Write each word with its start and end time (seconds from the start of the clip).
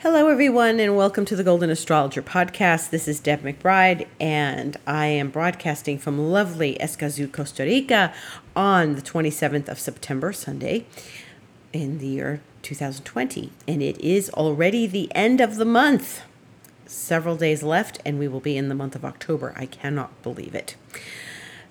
Hello, 0.00 0.28
everyone, 0.28 0.80
and 0.80 0.96
welcome 0.96 1.24
to 1.24 1.34
the 1.34 1.42
Golden 1.42 1.70
Astrologer 1.70 2.20
podcast. 2.20 2.90
This 2.90 3.08
is 3.08 3.20
Deb 3.20 3.42
McBride, 3.42 4.06
and 4.20 4.76
I 4.86 5.06
am 5.06 5.30
broadcasting 5.30 5.98
from 5.98 6.18
lovely 6.30 6.76
Escazú, 6.78 7.32
Costa 7.32 7.62
Rica 7.62 8.12
on 8.54 8.96
the 8.96 9.00
27th 9.00 9.66
of 9.68 9.78
September, 9.78 10.30
Sunday, 10.34 10.84
in 11.72 11.98
the 11.98 12.06
year 12.06 12.42
2020. 12.60 13.50
And 13.66 13.82
it 13.82 13.98
is 13.98 14.28
already 14.30 14.86
the 14.86 15.10
end 15.14 15.40
of 15.40 15.56
the 15.56 15.64
month. 15.64 16.20
Several 16.84 17.36
days 17.36 17.62
left, 17.62 18.00
and 18.04 18.18
we 18.18 18.28
will 18.28 18.40
be 18.40 18.58
in 18.58 18.68
the 18.68 18.74
month 18.74 18.94
of 18.94 19.06
October. 19.06 19.54
I 19.56 19.64
cannot 19.64 20.22
believe 20.22 20.54
it. 20.54 20.76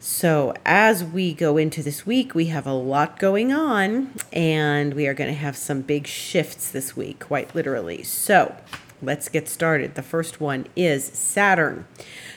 So, 0.05 0.53
as 0.65 1.01
we 1.01 1.33
go 1.33 1.55
into 1.55 1.81
this 1.81 2.05
week, 2.05 2.35
we 2.35 2.47
have 2.47 2.67
a 2.67 2.73
lot 2.73 3.19
going 3.19 3.53
on, 3.53 4.13
and 4.33 4.95
we 4.95 5.07
are 5.07 5.13
going 5.13 5.29
to 5.29 5.39
have 5.39 5.55
some 5.55 5.79
big 5.79 6.07
shifts 6.07 6.69
this 6.69 6.93
week, 6.93 7.21
quite 7.21 7.55
literally. 7.55 8.03
So, 8.03 8.53
let's 9.01 9.29
get 9.29 9.47
started. 9.47 9.95
The 9.95 10.01
first 10.01 10.41
one 10.41 10.67
is 10.75 11.05
Saturn. 11.05 11.87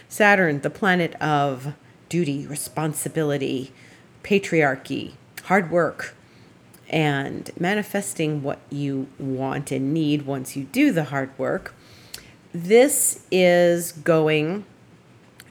Saturn, 0.08 0.60
the 0.60 0.70
planet 0.70 1.16
of 1.20 1.74
duty, 2.08 2.46
responsibility, 2.46 3.72
patriarchy, 4.22 5.14
hard 5.46 5.68
work, 5.68 6.14
and 6.88 7.50
manifesting 7.58 8.44
what 8.44 8.60
you 8.70 9.08
want 9.18 9.72
and 9.72 9.92
need 9.92 10.24
once 10.24 10.54
you 10.54 10.62
do 10.62 10.92
the 10.92 11.06
hard 11.06 11.36
work. 11.36 11.74
This 12.52 13.26
is 13.32 13.90
going 13.90 14.64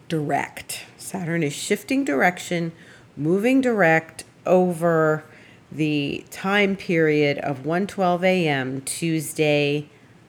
direct. 0.07 0.85
Saturn 1.05 1.43
is 1.43 1.53
shifting 1.53 2.03
direction, 2.03 2.71
moving 3.15 3.61
direct 3.61 4.23
over 4.45 5.23
the 5.71 6.25
time 6.31 6.75
period 6.75 7.37
of 7.39 7.63
1:12 7.63 8.23
a.m. 8.23 8.81
Tuesday 8.81 9.87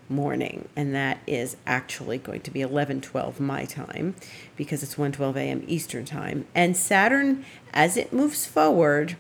morning 0.09 0.69
and 0.77 0.95
that 0.95 1.19
is 1.27 1.57
actually 1.67 2.19
going 2.19 2.41
to 2.41 2.51
be 2.51 2.61
11:12 2.61 3.41
my 3.41 3.65
time 3.65 4.15
because 4.57 4.83
it's 4.83 4.95
1:12 4.95 5.37
a.m. 5.37 5.65
Eastern 5.67 6.05
time 6.05 6.47
and 6.55 6.77
Saturn 6.77 7.45
as 7.73 7.97
it 7.97 8.13
moves 8.13 8.47
forward 8.47 9.17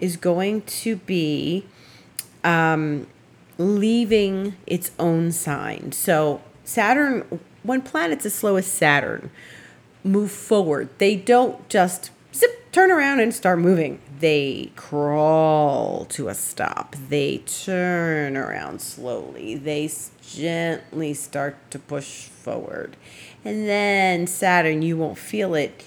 is 0.00 0.16
going 0.16 0.62
to 0.62 0.96
be 0.96 1.64
um, 2.44 3.06
leaving 3.58 4.54
its 4.66 4.90
own 4.98 5.32
sign 5.32 5.92
so 5.92 6.42
Saturn 6.64 7.40
when 7.62 7.80
planets 7.80 8.26
as 8.26 8.34
slow 8.34 8.56
as 8.56 8.66
Saturn 8.66 9.30
move 10.06 10.30
forward. 10.30 10.88
They 10.98 11.16
don't 11.16 11.68
just 11.68 12.10
zip, 12.32 12.72
turn 12.72 12.90
around 12.90 13.20
and 13.20 13.34
start 13.34 13.58
moving. 13.58 14.00
They 14.18 14.72
crawl 14.76 16.06
to 16.06 16.28
a 16.28 16.34
stop. 16.34 16.96
They 17.08 17.38
turn 17.38 18.36
around 18.36 18.80
slowly. 18.80 19.56
They 19.56 19.90
gently 20.22 21.14
start 21.14 21.70
to 21.70 21.78
push 21.78 22.24
forward. 22.24 22.96
And 23.44 23.68
then 23.68 24.26
Saturn, 24.26 24.82
you 24.82 24.96
won't 24.96 25.18
feel 25.18 25.54
it 25.54 25.84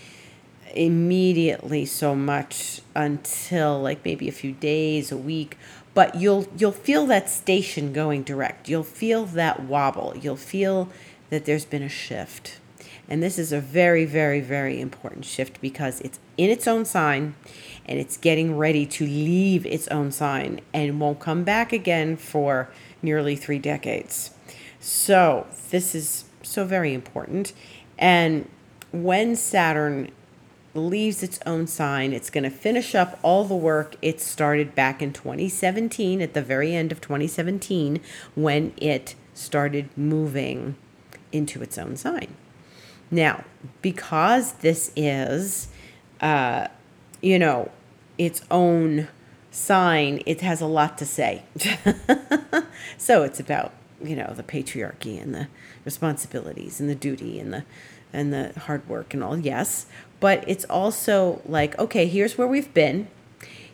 immediately 0.75 1.86
so 1.86 2.16
much 2.16 2.81
until 2.95 3.81
like 3.81 4.06
maybe 4.06 4.28
a 4.28 4.31
few 4.31 4.52
days, 4.52 5.12
a 5.12 5.17
week, 5.17 5.58
but 5.94 6.16
you'll 6.16 6.47
you'll 6.58 6.72
feel 6.72 7.06
that 7.08 7.30
station 7.30 7.92
going 7.92 8.23
direct. 8.23 8.70
You'll 8.70 8.84
feel 8.84 9.25
that 9.25 9.64
wobble. 9.64 10.14
You'll 10.16 10.36
feel 10.36 10.90
that 11.30 11.45
there's 11.45 11.66
been 11.66 11.84
a 11.84 11.90
shift. 11.90 12.58
And 13.09 13.23
this 13.23 13.39
is 13.39 13.52
a 13.52 13.59
very, 13.59 14.05
very, 14.05 14.39
very 14.39 14.79
important 14.79 15.25
shift 15.25 15.59
because 15.59 15.99
it's 16.02 16.19
in 16.38 16.52
its 16.52 16.67
own 16.67 16.85
sign 16.85 17.33
and 17.88 17.97
it's 17.97 18.17
getting 18.17 18.55
ready 18.55 18.85
to 18.85 19.03
leave 19.03 19.66
its 19.66 19.88
own 19.88 20.11
sign 20.11 20.61
and 20.73 20.99
won't 20.99 21.19
come 21.19 21.43
back 21.43 21.73
again 21.73 22.16
for 22.16 22.69
nearly 23.01 23.35
three 23.35 23.57
decades. 23.57 24.29
So, 24.79 25.47
this 25.71 25.95
is 25.95 26.25
so 26.43 26.66
very 26.66 26.93
important. 26.93 27.51
And 27.97 28.47
when 28.91 29.35
Saturn 29.35 30.11
leaves 30.75 31.23
its 31.23 31.39
own 31.47 31.66
sign, 31.66 32.13
it's 32.13 32.29
going 32.29 32.44
to 32.44 32.50
finish 32.51 32.94
up 32.94 33.19
all 33.23 33.44
the 33.44 33.55
work 33.55 33.95
it 34.03 34.22
started 34.22 34.75
back 34.75 35.01
in 35.01 35.11
2017, 35.11 36.22
at 36.22 36.35
the 36.35 36.44
very 36.44 36.75
end 36.75 36.91
of 36.91 37.01
2017, 37.01 38.00
when 38.35 38.72
it 38.78 39.16
started 39.34 39.89
moving 39.97 40.75
into 41.31 41.61
its 41.61 41.78
own 41.78 41.95
sign. 41.95 42.35
Now, 43.12 43.44
because 43.81 44.53
this 44.53 44.92
is, 44.96 45.70
uh, 46.22 46.68
you 47.22 47.40
know, 47.40 47.72
its 48.18 48.42
own 48.52 49.08
sign, 49.52 50.22
it 50.25 50.42
has 50.42 50.62
a 50.62 50.68
lot 50.68 50.97
to 51.00 51.06
say. 51.06 51.44
so 52.97 53.24
it's 53.24 53.40
about, 53.40 53.74
you 54.03 54.16
know, 54.16 54.34
the 54.36 54.44
patriarchy 54.44 55.22
and 55.22 55.34
the 55.34 55.47
responsibilities 55.86 56.80
and 56.80 56.90
the 56.90 56.96
duty 56.96 57.40
and 57.40 57.53
the 57.53 57.66
and 58.12 58.34
the 58.34 58.52
hard 58.62 58.88
work 58.90 59.14
and 59.14 59.24
all. 59.24 59.38
Yes, 59.38 59.86
but 60.20 60.44
it's 60.47 60.66
also 60.66 61.41
like, 61.46 61.78
okay, 61.78 62.08
here's 62.08 62.38
where 62.38 62.47
we've 62.47 62.74
been. 62.74 63.08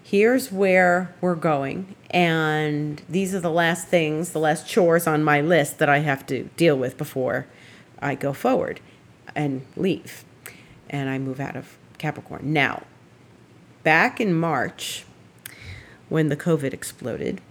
Here's 0.02 0.52
where 0.52 1.16
we're 1.22 1.36
going. 1.36 1.96
And 2.12 3.02
these 3.10 3.34
are 3.34 3.40
the 3.40 3.50
last 3.50 3.88
things, 3.88 4.34
the 4.34 4.40
last 4.40 4.68
chores 4.68 5.08
on 5.08 5.24
my 5.24 5.42
list 5.42 5.80
that 5.80 5.90
I 5.90 6.00
have 6.00 6.26
to 6.28 6.44
deal 6.58 6.78
with 6.78 6.98
before 6.98 7.48
I 8.00 8.16
go 8.16 8.34
forward 8.34 8.82
and 9.36 9.66
leave. 9.76 10.24
And 10.90 11.10
I 11.10 11.18
move 11.20 11.40
out 11.40 11.56
of 11.56 11.78
Capricorn. 11.98 12.54
Now, 12.54 12.84
back 13.84 14.20
in 14.22 14.34
March, 14.34 15.06
when 16.10 16.30
the 16.30 16.38
COVID 16.38 16.74
exploded, 16.74 17.42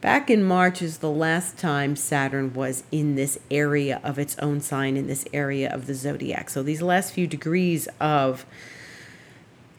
back 0.00 0.30
in 0.30 0.44
March 0.44 0.82
is 0.82 0.98
the 0.98 1.10
last 1.10 1.58
time 1.58 1.96
Saturn 1.96 2.54
was 2.54 2.84
in 2.90 3.14
this 3.14 3.38
area 3.50 4.00
of 4.04 4.18
its 4.18 4.38
own 4.38 4.60
sign, 4.60 4.96
in 4.96 5.06
this 5.06 5.24
area 5.32 5.72
of 5.72 5.86
the 5.86 5.94
zodiac. 5.94 6.50
So 6.50 6.62
these 6.62 6.82
last 6.82 7.12
few 7.12 7.26
degrees 7.26 7.88
of 8.00 8.46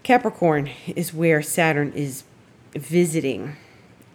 Capricorn 0.04 0.70
is 0.88 1.14
where 1.14 1.42
Saturn 1.42 1.92
is 1.94 2.24
visiting. 2.74 3.56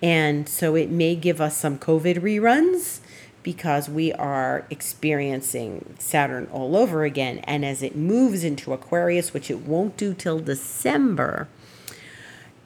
And 0.02 0.48
so 0.48 0.74
it 0.74 0.90
may 0.90 1.14
give 1.14 1.40
us 1.40 1.56
some 1.56 1.78
COVID 1.78 2.20
reruns 2.20 3.00
because 3.42 3.88
we 3.88 4.12
are 4.12 4.66
experiencing 4.70 5.96
Saturn 5.98 6.46
all 6.52 6.76
over 6.76 7.04
again. 7.04 7.38
And 7.44 7.64
as 7.64 7.82
it 7.82 7.96
moves 7.96 8.44
into 8.44 8.72
Aquarius, 8.72 9.32
which 9.32 9.50
it 9.50 9.60
won't 9.60 9.96
do 9.96 10.14
till 10.14 10.40
December, 10.40 11.48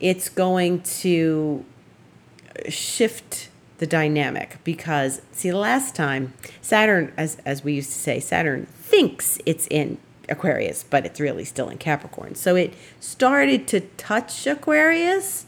it's 0.01 0.29
going 0.29 0.83
to 0.83 1.65
shift 2.69 3.49
the 3.79 3.87
dynamic 3.87 4.59
because 4.63 5.21
see 5.33 5.51
the 5.51 5.59
last 5.59 5.95
time 5.95 6.33
Saturn 6.63 7.13
as 7.17 7.39
as 7.45 7.65
we 7.65 7.73
used 7.73 7.91
to 7.91 7.99
say 7.99 8.21
Saturn 8.21 8.67
thinks 8.67 9.39
it's 9.45 9.67
in 9.67 9.99
Aquarius 10.29 10.85
but 10.85 11.05
it's 11.05 11.19
really 11.19 11.45
still 11.45 11.69
in 11.69 11.79
Capricorn. 11.79 12.35
So 12.35 12.55
it 12.55 12.75
started 13.01 13.67
to 13.69 13.81
touch 13.81 14.47
Aquarius 14.47 15.47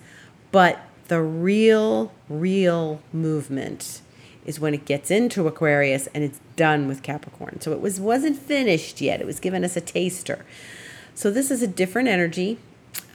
but 0.51 0.81
the 1.09 1.23
real 1.23 2.13
real 2.29 3.01
movement 3.13 4.03
is 4.47 4.59
when 4.59 4.73
it 4.73 4.87
gets 4.87 5.11
into 5.11 5.47
Aquarius 5.47 6.07
and 6.15 6.25
it's 6.25 6.41
done 6.55 6.89
with 6.89 7.03
Capricorn. 7.03 7.61
So 7.61 7.73
it 7.73 7.81
was 7.81 8.01
wasn't 8.01 8.39
finished 8.39 9.01
yet. 9.01 9.21
It 9.21 9.27
was 9.27 9.41
giving 9.41 9.65
us 9.65 9.77
a 9.77 9.81
taster. 9.81 10.47
So 11.15 11.31
this 11.31 11.51
is 11.51 11.63
a 11.63 11.67
different 11.67 12.09
energy. 12.09 12.59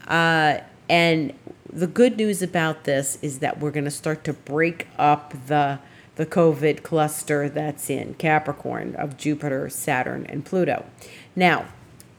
Uh, 0.08 0.59
and 0.90 1.34
the 1.72 1.88
good 1.88 2.18
news 2.18 2.41
about 2.41 2.84
this 2.84 3.18
is 3.22 3.40
that 3.40 3.59
we're 3.59 3.72
going 3.72 3.86
to 3.86 3.91
start 3.91 4.24
to 4.25 4.34
break 4.34 4.88
up 5.00 5.34
the 5.47 5.80
the 6.18 6.25
COVID 6.25 6.84
cluster 6.84 7.47
that's 7.47 7.90
in 7.90 8.14
Capricorn 8.16 8.96
of 8.96 9.18
Jupiter, 9.18 9.70
Saturn, 9.70 10.25
and 10.28 10.44
Pluto. 10.44 10.86
Now, 11.36 11.66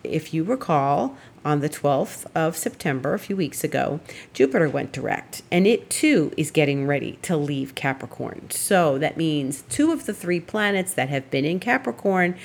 if 0.02 0.32
you 0.32 0.42
recall, 0.42 1.16
on 1.44 1.60
the 1.60 1.68
12th 1.68 2.26
of 2.34 2.56
September, 2.56 3.14
a 3.14 3.18
few 3.18 3.36
weeks 3.36 3.64
ago, 3.64 4.00
Jupiter 4.32 4.68
went 4.68 4.92
direct, 4.92 5.42
and 5.50 5.66
it 5.66 5.90
too 5.90 6.32
is 6.36 6.50
getting 6.50 6.86
ready 6.86 7.18
to 7.22 7.36
leave 7.36 7.74
Capricorn. 7.74 8.50
So 8.50 8.98
that 8.98 9.16
means 9.16 9.62
two 9.68 9.92
of 9.92 10.06
the 10.06 10.14
three 10.14 10.40
planets 10.40 10.94
that 10.94 11.08
have 11.08 11.30
been 11.30 11.44
in 11.44 11.60
Capricorn. 11.60 12.36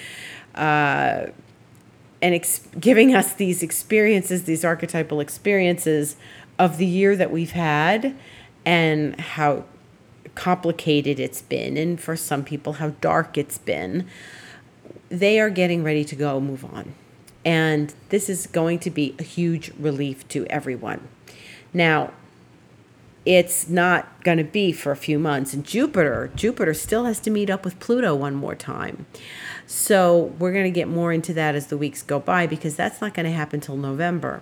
Uh, 0.56 1.28
and 2.22 2.34
ex- 2.34 2.68
giving 2.80 3.14
us 3.14 3.34
these 3.34 3.62
experiences, 3.62 4.46
these 4.46 4.66
archetypal 4.66 5.20
experiences 5.20 6.16
of 6.58 6.78
the 6.78 6.86
year 6.86 7.16
that 7.16 7.32
we've 7.32 7.52
had 7.52 8.16
and 8.66 9.20
how 9.20 9.66
complicated 10.36 11.20
it's 11.20 11.42
been, 11.42 11.78
and 11.78 12.00
for 12.00 12.16
some 12.16 12.44
people, 12.44 12.74
how 12.74 12.90
dark 13.02 13.38
it's 13.38 13.58
been. 13.58 14.08
They 15.10 15.40
are 15.40 15.50
getting 15.50 15.84
ready 15.84 16.04
to 16.06 16.16
go 16.16 16.40
move 16.40 16.66
on. 16.66 16.94
And 17.46 17.94
this 18.10 18.30
is 18.30 18.48
going 18.48 18.80
to 18.80 18.90
be 18.90 19.16
a 19.20 19.24
huge 19.24 19.72
relief 19.80 20.28
to 20.30 20.46
everyone. 20.48 21.08
Now, 21.74 22.12
it's 23.26 23.68
not 23.68 24.24
going 24.24 24.38
to 24.38 24.44
be 24.46 24.72
for 24.72 24.92
a 24.92 24.96
few 24.96 25.20
months. 25.20 25.54
And 25.54 25.66
Jupiter, 25.66 26.32
Jupiter 26.36 26.74
still 26.74 27.04
has 27.06 27.20
to 27.22 27.30
meet 27.30 27.50
up 27.50 27.66
with 27.66 27.78
Pluto 27.80 28.16
one 28.16 28.36
more 28.36 28.56
time. 28.56 29.06
So 29.66 30.34
we're 30.40 30.54
going 30.54 30.64
to 30.64 30.72
get 30.72 30.88
more 30.88 31.12
into 31.12 31.34
that 31.34 31.54
as 31.54 31.68
the 31.68 31.78
weeks 31.78 32.02
go 32.02 32.22
by 32.22 32.48
because 32.48 32.78
that's 32.78 33.02
not 33.02 33.14
going 33.14 33.26
to 33.26 33.32
happen 33.34 33.60
till 33.60 33.76
November. 33.76 34.42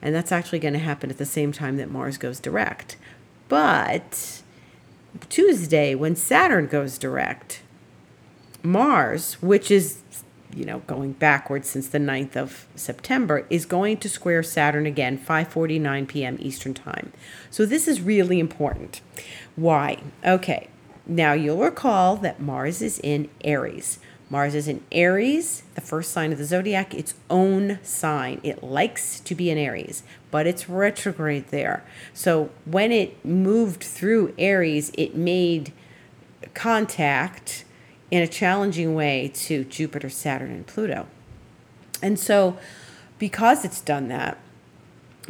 And 0.00 0.14
that's 0.14 0.30
actually 0.30 0.60
going 0.60 0.74
to 0.74 0.80
happen 0.80 1.10
at 1.10 1.18
the 1.18 1.26
same 1.26 1.50
time 1.50 1.76
that 1.78 1.90
Mars 1.90 2.18
goes 2.18 2.38
direct. 2.38 2.96
But 3.48 4.42
Tuesday, 5.28 5.96
when 5.96 6.14
Saturn 6.14 6.68
goes 6.68 6.98
direct, 6.98 7.62
Mars, 8.62 9.34
which 9.42 9.72
is 9.72 10.02
you 10.54 10.64
know 10.64 10.80
going 10.80 11.12
backwards 11.12 11.68
since 11.68 11.88
the 11.88 11.98
9th 11.98 12.36
of 12.36 12.66
September 12.74 13.46
is 13.50 13.66
going 13.66 13.96
to 13.98 14.08
square 14.08 14.42
Saturn 14.42 14.86
again 14.86 15.18
5:49 15.18 16.08
p.m. 16.08 16.36
Eastern 16.40 16.74
Time. 16.74 17.12
So 17.50 17.66
this 17.66 17.86
is 17.88 18.00
really 18.00 18.40
important. 18.40 19.00
Why? 19.56 20.02
Okay. 20.24 20.68
Now 21.06 21.32
you'll 21.32 21.58
recall 21.58 22.16
that 22.18 22.40
Mars 22.40 22.82
is 22.82 23.00
in 23.00 23.28
Aries. 23.42 23.98
Mars 24.30 24.54
is 24.54 24.68
in 24.68 24.80
Aries, 24.92 25.64
the 25.74 25.80
first 25.80 26.12
sign 26.12 26.30
of 26.30 26.38
the 26.38 26.44
zodiac, 26.44 26.94
its 26.94 27.14
own 27.28 27.80
sign. 27.82 28.40
It 28.44 28.62
likes 28.62 29.18
to 29.18 29.34
be 29.34 29.50
in 29.50 29.58
Aries, 29.58 30.04
but 30.30 30.46
it's 30.46 30.68
retrograde 30.68 31.48
there. 31.48 31.82
So 32.14 32.50
when 32.64 32.92
it 32.92 33.24
moved 33.24 33.82
through 33.82 34.32
Aries, 34.38 34.92
it 34.96 35.16
made 35.16 35.72
contact 36.54 37.64
in 38.10 38.22
a 38.22 38.28
challenging 38.28 38.94
way 38.94 39.30
to 39.34 39.64
Jupiter, 39.64 40.10
Saturn, 40.10 40.50
and 40.50 40.66
Pluto. 40.66 41.06
And 42.02 42.18
so, 42.18 42.58
because 43.18 43.64
it's 43.64 43.80
done 43.80 44.08
that, 44.08 44.38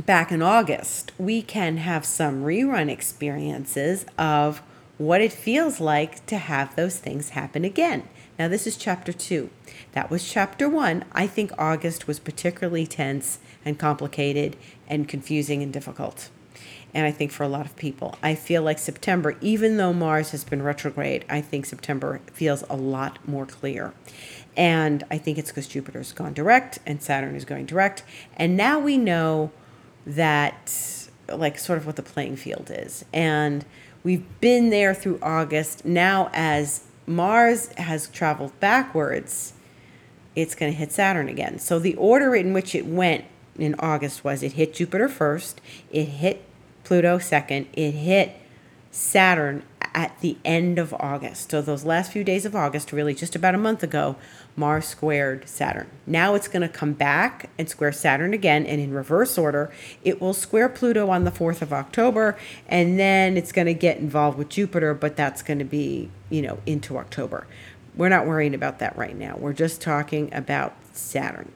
back 0.06 0.32
in 0.32 0.42
August, 0.42 1.12
we 1.18 1.42
can 1.42 1.78
have 1.78 2.04
some 2.04 2.42
rerun 2.44 2.88
experiences 2.88 4.06
of 4.16 4.62
what 4.98 5.20
it 5.20 5.32
feels 5.32 5.80
like 5.80 6.24
to 6.26 6.36
have 6.36 6.76
those 6.76 6.98
things 6.98 7.30
happen 7.30 7.64
again. 7.64 8.08
Now, 8.38 8.48
this 8.48 8.66
is 8.66 8.76
chapter 8.76 9.12
two. 9.12 9.50
That 9.92 10.10
was 10.10 10.30
chapter 10.30 10.68
one. 10.68 11.04
I 11.12 11.26
think 11.26 11.52
August 11.58 12.06
was 12.06 12.18
particularly 12.18 12.86
tense 12.86 13.38
and 13.64 13.78
complicated 13.78 14.56
and 14.88 15.08
confusing 15.08 15.62
and 15.62 15.72
difficult. 15.72 16.30
And 16.92 17.06
I 17.06 17.12
think 17.12 17.30
for 17.30 17.44
a 17.44 17.48
lot 17.48 17.66
of 17.66 17.76
people, 17.76 18.16
I 18.22 18.34
feel 18.34 18.62
like 18.62 18.78
September, 18.78 19.36
even 19.40 19.76
though 19.76 19.92
Mars 19.92 20.30
has 20.30 20.44
been 20.44 20.62
retrograde, 20.62 21.24
I 21.28 21.40
think 21.40 21.66
September 21.66 22.20
feels 22.32 22.64
a 22.68 22.76
lot 22.76 23.18
more 23.28 23.46
clear. 23.46 23.92
And 24.56 25.04
I 25.10 25.18
think 25.18 25.38
it's 25.38 25.50
because 25.50 25.68
Jupiter's 25.68 26.12
gone 26.12 26.32
direct 26.32 26.80
and 26.84 27.00
Saturn 27.02 27.36
is 27.36 27.44
going 27.44 27.66
direct. 27.66 28.02
And 28.36 28.56
now 28.56 28.78
we 28.78 28.98
know 28.98 29.52
that, 30.04 31.08
like, 31.28 31.58
sort 31.58 31.78
of 31.78 31.86
what 31.86 31.96
the 31.96 32.02
playing 32.02 32.36
field 32.36 32.70
is. 32.70 33.04
And 33.12 33.64
we've 34.02 34.24
been 34.40 34.70
there 34.70 34.92
through 34.94 35.20
August. 35.22 35.84
Now, 35.84 36.30
as 36.32 36.84
Mars 37.06 37.72
has 37.74 38.08
traveled 38.08 38.58
backwards, 38.58 39.52
it's 40.34 40.54
going 40.54 40.72
to 40.72 40.78
hit 40.78 40.92
Saturn 40.92 41.28
again. 41.28 41.58
So 41.58 41.78
the 41.78 41.94
order 41.94 42.34
in 42.34 42.52
which 42.52 42.74
it 42.74 42.86
went 42.86 43.24
in 43.58 43.74
August 43.78 44.24
was 44.24 44.42
it 44.42 44.52
hit 44.52 44.74
Jupiter 44.74 45.08
first, 45.08 45.60
it 45.90 46.04
hit 46.04 46.44
Pluto 46.90 47.18
second, 47.18 47.68
it 47.72 47.92
hit 47.92 48.34
Saturn 48.90 49.62
at 49.94 50.20
the 50.22 50.36
end 50.44 50.76
of 50.76 50.92
August. 50.94 51.52
So 51.52 51.62
those 51.62 51.84
last 51.84 52.10
few 52.10 52.24
days 52.24 52.44
of 52.44 52.56
August, 52.56 52.90
really 52.90 53.14
just 53.14 53.36
about 53.36 53.54
a 53.54 53.58
month 53.58 53.84
ago, 53.84 54.16
Mars 54.56 54.86
squared 54.86 55.48
Saturn. 55.48 55.86
Now 56.04 56.34
it's 56.34 56.48
going 56.48 56.62
to 56.62 56.68
come 56.68 56.94
back 56.94 57.48
and 57.56 57.68
square 57.68 57.92
Saturn 57.92 58.34
again, 58.34 58.66
and 58.66 58.80
in 58.80 58.92
reverse 58.92 59.38
order, 59.38 59.72
it 60.02 60.20
will 60.20 60.34
square 60.34 60.68
Pluto 60.68 61.10
on 61.10 61.22
the 61.22 61.30
4th 61.30 61.62
of 61.62 61.72
October, 61.72 62.36
and 62.66 62.98
then 62.98 63.36
it's 63.36 63.52
going 63.52 63.68
to 63.68 63.74
get 63.74 63.98
involved 63.98 64.36
with 64.36 64.48
Jupiter, 64.48 64.92
but 64.92 65.14
that's 65.14 65.42
going 65.42 65.60
to 65.60 65.64
be, 65.64 66.10
you 66.28 66.42
know, 66.42 66.58
into 66.66 66.98
October. 66.98 67.46
We're 67.94 68.08
not 68.08 68.26
worrying 68.26 68.52
about 68.52 68.80
that 68.80 68.98
right 68.98 69.16
now. 69.16 69.36
We're 69.38 69.52
just 69.52 69.80
talking 69.80 70.34
about 70.34 70.74
Saturn. 70.92 71.52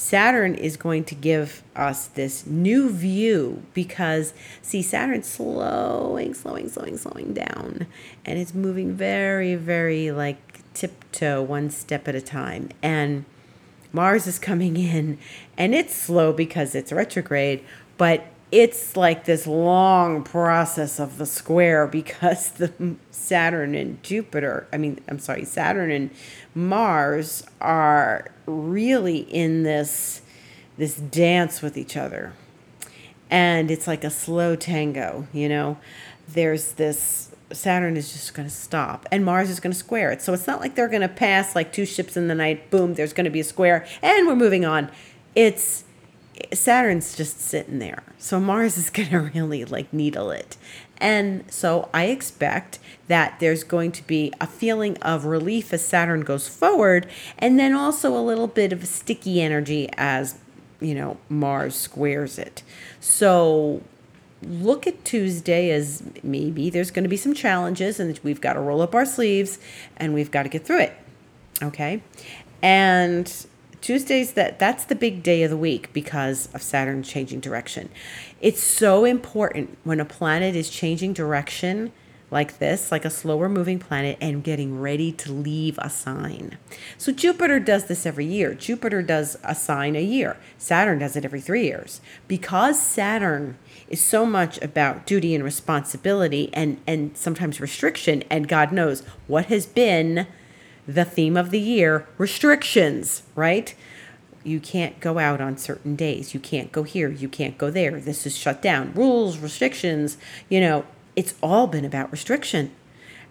Saturn 0.00 0.54
is 0.54 0.78
going 0.78 1.04
to 1.04 1.14
give 1.14 1.62
us 1.76 2.06
this 2.06 2.46
new 2.46 2.88
view 2.88 3.62
because, 3.74 4.32
see, 4.62 4.80
Saturn's 4.80 5.28
slowing, 5.28 6.32
slowing, 6.32 6.70
slowing, 6.70 6.96
slowing 6.96 7.34
down, 7.34 7.86
and 8.24 8.38
it's 8.38 8.54
moving 8.54 8.94
very, 8.94 9.56
very 9.56 10.10
like 10.10 10.62
tiptoe 10.72 11.42
one 11.42 11.68
step 11.68 12.08
at 12.08 12.14
a 12.14 12.20
time. 12.22 12.70
And 12.82 13.26
Mars 13.92 14.26
is 14.26 14.38
coming 14.38 14.78
in, 14.78 15.18
and 15.58 15.74
it's 15.74 15.94
slow 15.94 16.32
because 16.32 16.74
it's 16.74 16.92
retrograde, 16.92 17.62
but 17.98 18.24
it's 18.52 18.96
like 18.96 19.24
this 19.24 19.46
long 19.46 20.24
process 20.24 20.98
of 20.98 21.18
the 21.18 21.26
square 21.26 21.86
because 21.86 22.50
the 22.52 22.96
Saturn 23.10 23.74
and 23.74 24.02
Jupiter, 24.02 24.66
I 24.72 24.76
mean, 24.76 25.00
I'm 25.08 25.18
sorry, 25.18 25.44
Saturn 25.44 25.90
and 25.90 26.10
Mars 26.54 27.44
are 27.60 28.30
really 28.46 29.18
in 29.18 29.62
this 29.62 30.22
this 30.76 30.96
dance 30.96 31.60
with 31.60 31.76
each 31.76 31.96
other. 31.96 32.32
And 33.28 33.70
it's 33.70 33.86
like 33.86 34.02
a 34.02 34.10
slow 34.10 34.56
tango, 34.56 35.28
you 35.32 35.48
know. 35.48 35.78
There's 36.26 36.72
this 36.72 37.30
Saturn 37.52 37.96
is 37.96 38.12
just 38.12 38.34
going 38.34 38.48
to 38.48 38.54
stop 38.54 39.06
and 39.10 39.24
Mars 39.24 39.50
is 39.50 39.60
going 39.60 39.72
to 39.72 39.78
square 39.78 40.10
it. 40.10 40.22
So 40.22 40.32
it's 40.32 40.46
not 40.46 40.60
like 40.60 40.74
they're 40.74 40.88
going 40.88 41.02
to 41.02 41.08
pass 41.08 41.54
like 41.54 41.72
two 41.72 41.84
ships 41.84 42.16
in 42.16 42.28
the 42.28 42.34
night, 42.34 42.70
boom, 42.70 42.94
there's 42.94 43.12
going 43.12 43.24
to 43.24 43.30
be 43.30 43.40
a 43.40 43.44
square 43.44 43.86
and 44.02 44.26
we're 44.26 44.36
moving 44.36 44.64
on. 44.64 44.90
It's 45.34 45.84
Saturn's 46.52 47.16
just 47.16 47.40
sitting 47.40 47.78
there. 47.78 48.02
So 48.18 48.40
Mars 48.40 48.76
is 48.76 48.90
going 48.90 49.10
to 49.10 49.18
really 49.20 49.64
like 49.64 49.92
needle 49.92 50.30
it. 50.30 50.56
And 50.98 51.50
so 51.50 51.88
I 51.94 52.06
expect 52.06 52.78
that 53.08 53.40
there's 53.40 53.64
going 53.64 53.92
to 53.92 54.06
be 54.06 54.32
a 54.40 54.46
feeling 54.46 54.98
of 54.98 55.24
relief 55.24 55.72
as 55.72 55.84
Saturn 55.84 56.20
goes 56.20 56.46
forward, 56.46 57.06
and 57.38 57.58
then 57.58 57.74
also 57.74 58.14
a 58.16 58.20
little 58.20 58.46
bit 58.46 58.72
of 58.72 58.86
sticky 58.86 59.40
energy 59.40 59.88
as, 59.96 60.38
you 60.78 60.94
know, 60.94 61.16
Mars 61.30 61.74
squares 61.74 62.38
it. 62.38 62.62
So 63.00 63.82
look 64.42 64.86
at 64.86 65.04
Tuesday 65.04 65.70
as 65.70 66.02
maybe 66.22 66.70
there's 66.70 66.90
going 66.90 67.04
to 67.04 67.08
be 67.08 67.16
some 67.16 67.34
challenges 67.34 68.00
and 68.00 68.18
we've 68.22 68.40
got 68.40 68.54
to 68.54 68.60
roll 68.60 68.80
up 68.80 68.94
our 68.94 69.04
sleeves 69.04 69.58
and 69.96 70.14
we've 70.14 70.30
got 70.30 70.44
to 70.44 70.48
get 70.48 70.64
through 70.64 70.80
it. 70.80 70.92
Okay? 71.62 72.02
And 72.62 73.46
Tuesdays 73.80 74.32
that 74.32 74.58
that's 74.58 74.84
the 74.84 74.94
big 74.94 75.22
day 75.22 75.42
of 75.42 75.50
the 75.50 75.56
week 75.56 75.92
because 75.92 76.48
of 76.54 76.62
Saturn 76.62 77.02
changing 77.02 77.40
direction. 77.40 77.88
It's 78.40 78.62
so 78.62 79.04
important 79.04 79.78
when 79.84 80.00
a 80.00 80.04
planet 80.04 80.54
is 80.54 80.70
changing 80.70 81.12
direction 81.12 81.92
like 82.30 82.58
this, 82.58 82.92
like 82.92 83.04
a 83.04 83.10
slower 83.10 83.48
moving 83.48 83.78
planet, 83.78 84.16
and 84.20 84.44
getting 84.44 84.80
ready 84.80 85.10
to 85.10 85.32
leave 85.32 85.78
a 85.78 85.90
sign. 85.90 86.58
So 86.96 87.12
Jupiter 87.12 87.58
does 87.58 87.86
this 87.86 88.06
every 88.06 88.26
year. 88.26 88.54
Jupiter 88.54 89.02
does 89.02 89.36
a 89.42 89.54
sign 89.54 89.96
a 89.96 90.02
year. 90.02 90.36
Saturn 90.56 91.00
does 91.00 91.16
it 91.16 91.24
every 91.24 91.40
three 91.40 91.64
years. 91.64 92.00
Because 92.28 92.80
Saturn 92.80 93.58
is 93.88 94.00
so 94.00 94.24
much 94.24 94.62
about 94.62 95.06
duty 95.06 95.34
and 95.34 95.42
responsibility 95.42 96.50
and, 96.52 96.80
and 96.86 97.16
sometimes 97.16 97.60
restriction, 97.60 98.22
and 98.30 98.46
God 98.46 98.72
knows 98.72 99.02
what 99.26 99.46
has 99.46 99.66
been 99.66 100.26
the 100.86 101.04
theme 101.04 101.36
of 101.36 101.50
the 101.50 101.60
year 101.60 102.06
restrictions, 102.18 103.22
right? 103.34 103.74
You 104.42 104.60
can't 104.60 104.98
go 105.00 105.18
out 105.18 105.40
on 105.40 105.58
certain 105.58 105.96
days. 105.96 106.32
You 106.32 106.40
can't 106.40 106.72
go 106.72 106.82
here. 106.82 107.10
You 107.10 107.28
can't 107.28 107.58
go 107.58 107.70
there. 107.70 108.00
This 108.00 108.26
is 108.26 108.36
shut 108.36 108.62
down. 108.62 108.92
Rules, 108.94 109.38
restrictions, 109.38 110.16
you 110.48 110.60
know, 110.60 110.84
it's 111.16 111.34
all 111.42 111.66
been 111.66 111.84
about 111.84 112.10
restriction. 112.10 112.70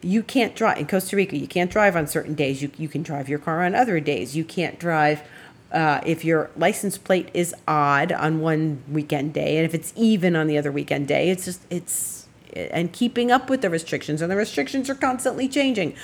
You 0.02 0.24
can't 0.24 0.56
drive 0.56 0.78
in 0.78 0.88
Costa 0.88 1.16
Rica. 1.16 1.36
You 1.38 1.48
can't 1.48 1.72
drive 1.72 1.96
on 1.96 2.08
certain 2.08 2.36
days. 2.36 2.62
You, 2.62 2.72
you 2.78 2.88
can 2.88 3.02
drive 3.04 3.28
your 3.28 3.40
car 3.40 3.64
on 3.64 3.76
other 3.76 4.00
days. 4.00 4.36
You 4.36 4.44
can't 4.44 4.80
drive 4.80 5.24
uh, 5.72 6.02
if 6.06 6.24
your 6.24 6.52
license 6.56 6.98
plate 6.98 7.30
is 7.34 7.54
odd 7.68 8.12
on 8.12 8.40
one 8.40 8.84
weekend 8.90 9.34
day, 9.34 9.58
and 9.58 9.66
if 9.66 9.74
it's 9.74 9.94
even 9.96 10.36
on 10.36 10.48
the 10.48 10.58
other 10.58 10.72
weekend 10.72 11.08
day. 11.08 11.30
It's 11.30 11.46
just 11.46 11.66
it's 11.70 12.28
and 12.56 12.92
keeping 12.92 13.32
up 13.32 13.50
with 13.50 13.62
the 13.62 13.70
restrictions, 13.70 14.22
and 14.22 14.32
the 14.32 14.36
restrictions 14.36 14.90
are 14.90 14.96
constantly 14.96 15.48
changing. 15.48 15.96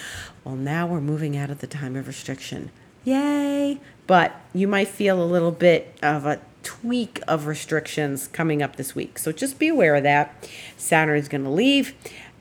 Well, 0.43 0.55
now 0.55 0.87
we're 0.87 1.01
moving 1.01 1.35
out 1.37 1.49
of 1.49 1.59
the 1.59 1.67
time 1.67 1.95
of 1.95 2.07
restriction. 2.07 2.71
Yay! 3.03 3.79
But 4.07 4.39
you 4.53 4.67
might 4.67 4.87
feel 4.87 5.21
a 5.21 5.25
little 5.25 5.51
bit 5.51 5.97
of 6.01 6.25
a 6.25 6.39
tweak 6.63 7.19
of 7.27 7.45
restrictions 7.45 8.27
coming 8.27 8.61
up 8.61 8.75
this 8.75 8.95
week. 8.95 9.19
So 9.19 9.31
just 9.31 9.59
be 9.59 9.67
aware 9.67 9.95
of 9.95 10.03
that. 10.03 10.49
Saturn 10.77 11.17
is 11.17 11.27
going 11.27 11.43
to 11.43 11.49
leave 11.49 11.93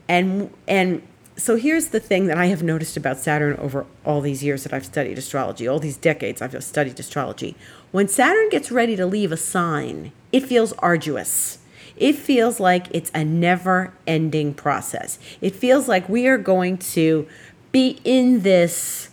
and 0.07 0.51
and 0.67 1.01
so 1.37 1.57
here's 1.57 1.89
the 1.89 1.99
thing 1.99 2.27
that 2.27 2.37
I 2.37 2.45
have 2.45 2.63
noticed 2.63 2.95
about 2.95 3.17
Saturn 3.17 3.57
over 3.57 3.85
all 4.05 4.21
these 4.21 4.41
years 4.41 4.63
that 4.63 4.73
I've 4.73 4.85
studied 4.85 5.17
astrology, 5.17 5.67
all 5.67 5.79
these 5.79 5.97
decades 5.97 6.41
I've 6.41 6.63
studied 6.63 6.97
astrology. 6.97 7.57
When 7.91 8.07
Saturn 8.07 8.47
gets 8.49 8.71
ready 8.71 8.95
to 8.95 9.05
leave 9.05 9.33
a 9.33 9.37
sign, 9.37 10.13
it 10.31 10.43
feels 10.43 10.71
arduous. 10.73 11.57
It 11.97 12.13
feels 12.13 12.59
like 12.59 12.87
it's 12.91 13.11
a 13.13 13.23
never 13.23 13.93
ending 14.05 14.53
process. 14.53 15.17
It 15.41 15.55
feels 15.55 15.87
like 15.87 16.09
we 16.09 16.27
are 16.27 16.37
going 16.37 16.77
to 16.77 17.27
be 17.71 17.99
in 18.03 18.41
this 18.41 19.09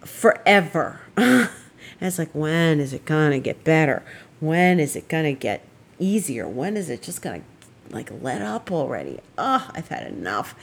forever. 0.00 1.00
it's 2.00 2.18
like, 2.18 2.30
when 2.34 2.80
is 2.80 2.92
it 2.92 3.04
going 3.04 3.32
to 3.32 3.38
get 3.38 3.64
better? 3.64 4.02
When 4.40 4.80
is 4.80 4.96
it 4.96 5.08
going 5.08 5.24
to 5.24 5.38
get 5.38 5.64
easier? 5.98 6.48
When 6.48 6.76
is 6.76 6.90
it 6.90 7.02
just 7.02 7.22
going 7.22 7.40
to 7.40 7.94
like 7.94 8.10
let 8.20 8.42
up 8.42 8.70
already? 8.70 9.20
Oh, 9.38 9.70
I've 9.74 9.88
had 9.88 10.06
enough. 10.06 10.54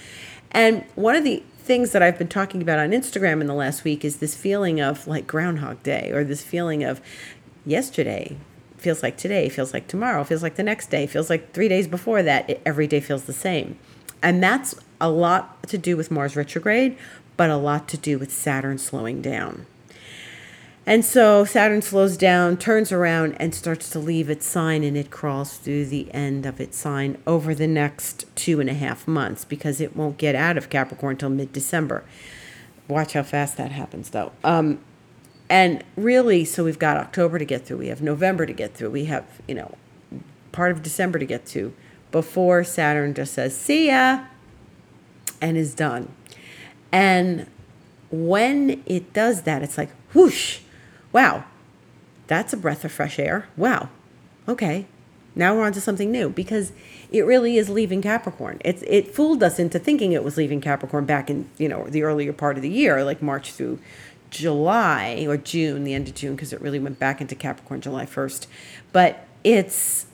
And 0.51 0.83
one 0.95 1.15
of 1.15 1.23
the 1.23 1.43
things 1.59 1.91
that 1.91 2.01
I've 2.01 2.17
been 2.17 2.29
talking 2.29 2.61
about 2.61 2.79
on 2.79 2.91
Instagram 2.91 3.41
in 3.41 3.47
the 3.47 3.53
last 3.53 3.83
week 3.83 4.05
is 4.05 4.17
this 4.17 4.35
feeling 4.35 4.79
of 4.79 5.05
like 5.07 5.27
Groundhog 5.27 5.83
Day 5.83 6.11
or 6.11 6.23
this 6.23 6.41
feeling 6.41 6.83
of 6.83 7.01
yesterday 7.65 8.37
feels 8.77 9.03
like 9.03 9.17
today, 9.17 9.49
feels 9.49 9.73
like 9.73 9.87
tomorrow, 9.87 10.23
feels 10.23 10.43
like 10.43 10.55
the 10.55 10.63
next 10.63 10.89
day, 10.89 11.07
feels 11.07 11.29
like 11.29 11.53
three 11.53 11.67
days 11.67 11.87
before 11.87 12.23
that. 12.23 12.49
It, 12.49 12.61
every 12.65 12.87
day 12.87 12.99
feels 12.99 13.25
the 13.25 13.33
same. 13.33 13.77
And 14.21 14.41
that's 14.41 14.75
a 14.99 15.09
lot 15.09 15.61
to 15.67 15.77
do 15.77 15.97
with 15.97 16.11
Mars 16.11 16.35
retrograde, 16.35 16.97
but 17.35 17.49
a 17.49 17.57
lot 17.57 17.87
to 17.89 17.97
do 17.97 18.17
with 18.17 18.31
Saturn 18.31 18.77
slowing 18.77 19.21
down. 19.21 19.65
And 20.87 21.03
so 21.03 21.43
Saturn 21.43 21.81
slows 21.81 22.15
down, 22.15 22.55
turns 22.55 22.93
around, 22.93 23.35
and 23.41 23.53
starts 23.53 23.89
to 23.89 23.99
leave 23.99 24.29
its 24.29 24.45
sign, 24.45 24.85
and 24.85 24.95
it 24.95 25.11
crawls 25.11 25.57
through 25.57 25.87
the 25.87 26.09
end 26.13 26.45
of 26.45 26.61
its 26.61 26.77
sign 26.77 27.17
over 27.27 27.53
the 27.53 27.67
next 27.67 28.23
two 28.35 28.61
and 28.61 28.69
a 28.69 28.73
half 28.73 29.05
months 29.05 29.43
because 29.43 29.81
it 29.81 29.97
won't 29.97 30.17
get 30.17 30.33
out 30.33 30.57
of 30.57 30.69
Capricorn 30.69 31.15
until 31.15 31.29
mid 31.29 31.51
December. 31.51 32.05
Watch 32.87 33.13
how 33.13 33.23
fast 33.23 33.57
that 33.57 33.73
happens, 33.73 34.11
though. 34.11 34.31
Um, 34.45 34.79
and 35.49 35.83
really, 35.95 36.45
so 36.45 36.63
we've 36.63 36.79
got 36.79 36.97
October 36.97 37.39
to 37.39 37.45
get 37.45 37.65
through, 37.65 37.77
we 37.77 37.87
have 37.87 38.01
November 38.01 38.45
to 38.45 38.53
get 38.53 38.73
through, 38.73 38.91
we 38.91 39.05
have, 39.05 39.25
you 39.47 39.55
know, 39.55 39.75
part 40.51 40.71
of 40.71 40.83
December 40.83 41.19
to 41.19 41.25
get 41.25 41.45
to 41.47 41.73
before 42.11 42.63
Saturn 42.63 43.13
just 43.13 43.33
says, 43.33 43.55
see 43.55 43.87
ya, 43.87 44.25
and 45.41 45.57
is 45.57 45.73
done. 45.73 46.11
And 46.91 47.47
when 48.09 48.81
it 48.85 49.13
does 49.13 49.43
that, 49.43 49.61
it's 49.61 49.77
like, 49.77 49.89
whoosh 50.13 50.59
wow, 51.11 51.43
that's 52.27 52.53
a 52.53 52.57
breath 52.57 52.85
of 52.85 52.91
fresh 52.91 53.19
air. 53.19 53.47
Wow. 53.55 53.89
Okay. 54.47 54.85
Now 55.35 55.55
we're 55.55 55.65
on 55.65 55.73
to 55.73 55.81
something 55.81 56.11
new 56.11 56.29
because 56.29 56.71
it 57.11 57.21
really 57.21 57.57
is 57.57 57.69
leaving 57.69 58.01
Capricorn. 58.01 58.59
It's 58.65 58.83
it 58.83 59.13
fooled 59.13 59.43
us 59.43 59.59
into 59.59 59.79
thinking 59.79 60.11
it 60.11 60.23
was 60.23 60.37
leaving 60.37 60.61
Capricorn 60.61 61.05
back 61.05 61.29
in, 61.29 61.49
you 61.57 61.69
know, 61.69 61.87
the 61.87 62.03
earlier 62.03 62.33
part 62.33 62.57
of 62.57 62.63
the 62.63 62.69
year, 62.69 63.03
like 63.03 63.21
March 63.21 63.51
through 63.51 63.79
July 64.29 65.25
or 65.27 65.37
June, 65.37 65.83
the 65.83 65.93
end 65.93 66.07
of 66.07 66.15
June, 66.15 66.35
because 66.35 66.53
it 66.53 66.61
really 66.61 66.79
went 66.79 66.99
back 66.99 67.21
into 67.21 67.35
Capricorn 67.35 67.81
July 67.81 68.05
1st. 68.05 68.47
But 68.91 69.25
it's 69.43 70.07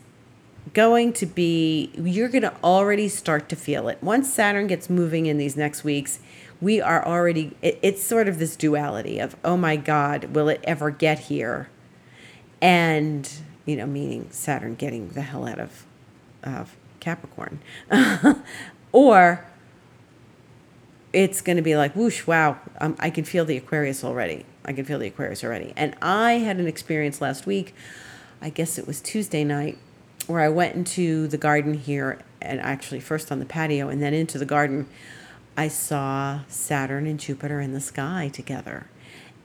going 0.74 1.14
to 1.14 1.26
be, 1.26 1.92
you're 1.96 2.30
going 2.30 2.44
to 2.44 2.56
already 2.64 3.08
start 3.08 3.50
to 3.50 3.56
feel 3.56 3.88
it. 3.88 3.98
Once 4.02 4.34
Saturn 4.34 4.68
gets 4.68 4.90
moving 4.90 5.26
in 5.26 5.38
these 5.38 5.58
next 5.58 5.84
weeks, 5.84 6.20
we 6.64 6.80
are 6.80 7.06
already 7.06 7.56
it, 7.62 7.78
it's 7.82 8.02
sort 8.02 8.28
of 8.28 8.40
this 8.40 8.56
duality 8.56 9.20
of 9.20 9.36
oh 9.44 9.58
my 9.58 9.76
god 9.76 10.24
will 10.34 10.48
it 10.48 10.62
ever 10.64 10.90
get 10.90 11.20
here 11.20 11.70
and 12.62 13.30
you 13.66 13.76
know 13.76 13.86
meaning 13.86 14.28
saturn 14.32 14.74
getting 14.74 15.10
the 15.10 15.22
hell 15.22 15.46
out 15.46 15.60
of 15.60 15.86
of 16.42 16.76
capricorn 17.02 17.60
or 18.94 19.46
it's 21.14 21.42
going 21.42 21.56
to 21.56 21.62
be 21.62 21.76
like 21.76 21.96
whoosh 21.96 22.28
wow 22.28 22.58
um, 22.82 22.96
i 23.00 23.10
can 23.10 23.24
feel 23.24 23.46
the 23.46 23.56
aquarius 23.56 24.04
already 24.04 24.46
i 24.66 24.74
can 24.74 24.84
feel 24.84 25.00
the 25.00 25.08
aquarius 25.08 25.44
already 25.44 25.72
and 25.76 25.96
i 26.02 26.34
had 26.34 26.58
an 26.58 26.68
experience 26.68 27.22
last 27.22 27.46
week 27.46 27.74
i 28.42 28.50
guess 28.50 28.78
it 28.78 28.86
was 28.86 29.00
tuesday 29.00 29.44
night 29.44 29.78
where 30.28 30.42
i 30.42 30.50
went 30.50 30.76
into 30.76 31.28
the 31.28 31.38
garden 31.38 31.76
here 31.76 32.20
and 32.42 32.60
actually 32.60 33.00
first 33.00 33.32
on 33.32 33.40
the 33.40 33.46
patio 33.46 33.88
and 33.90 34.02
then 34.02 34.14
into 34.14 34.38
the 34.38 34.46
garden 34.46 34.88
I 35.56 35.68
saw 35.68 36.42
Saturn 36.48 37.06
and 37.06 37.20
Jupiter 37.20 37.60
in 37.60 37.74
the 37.74 37.82
sky 37.82 38.30
together. 38.34 38.88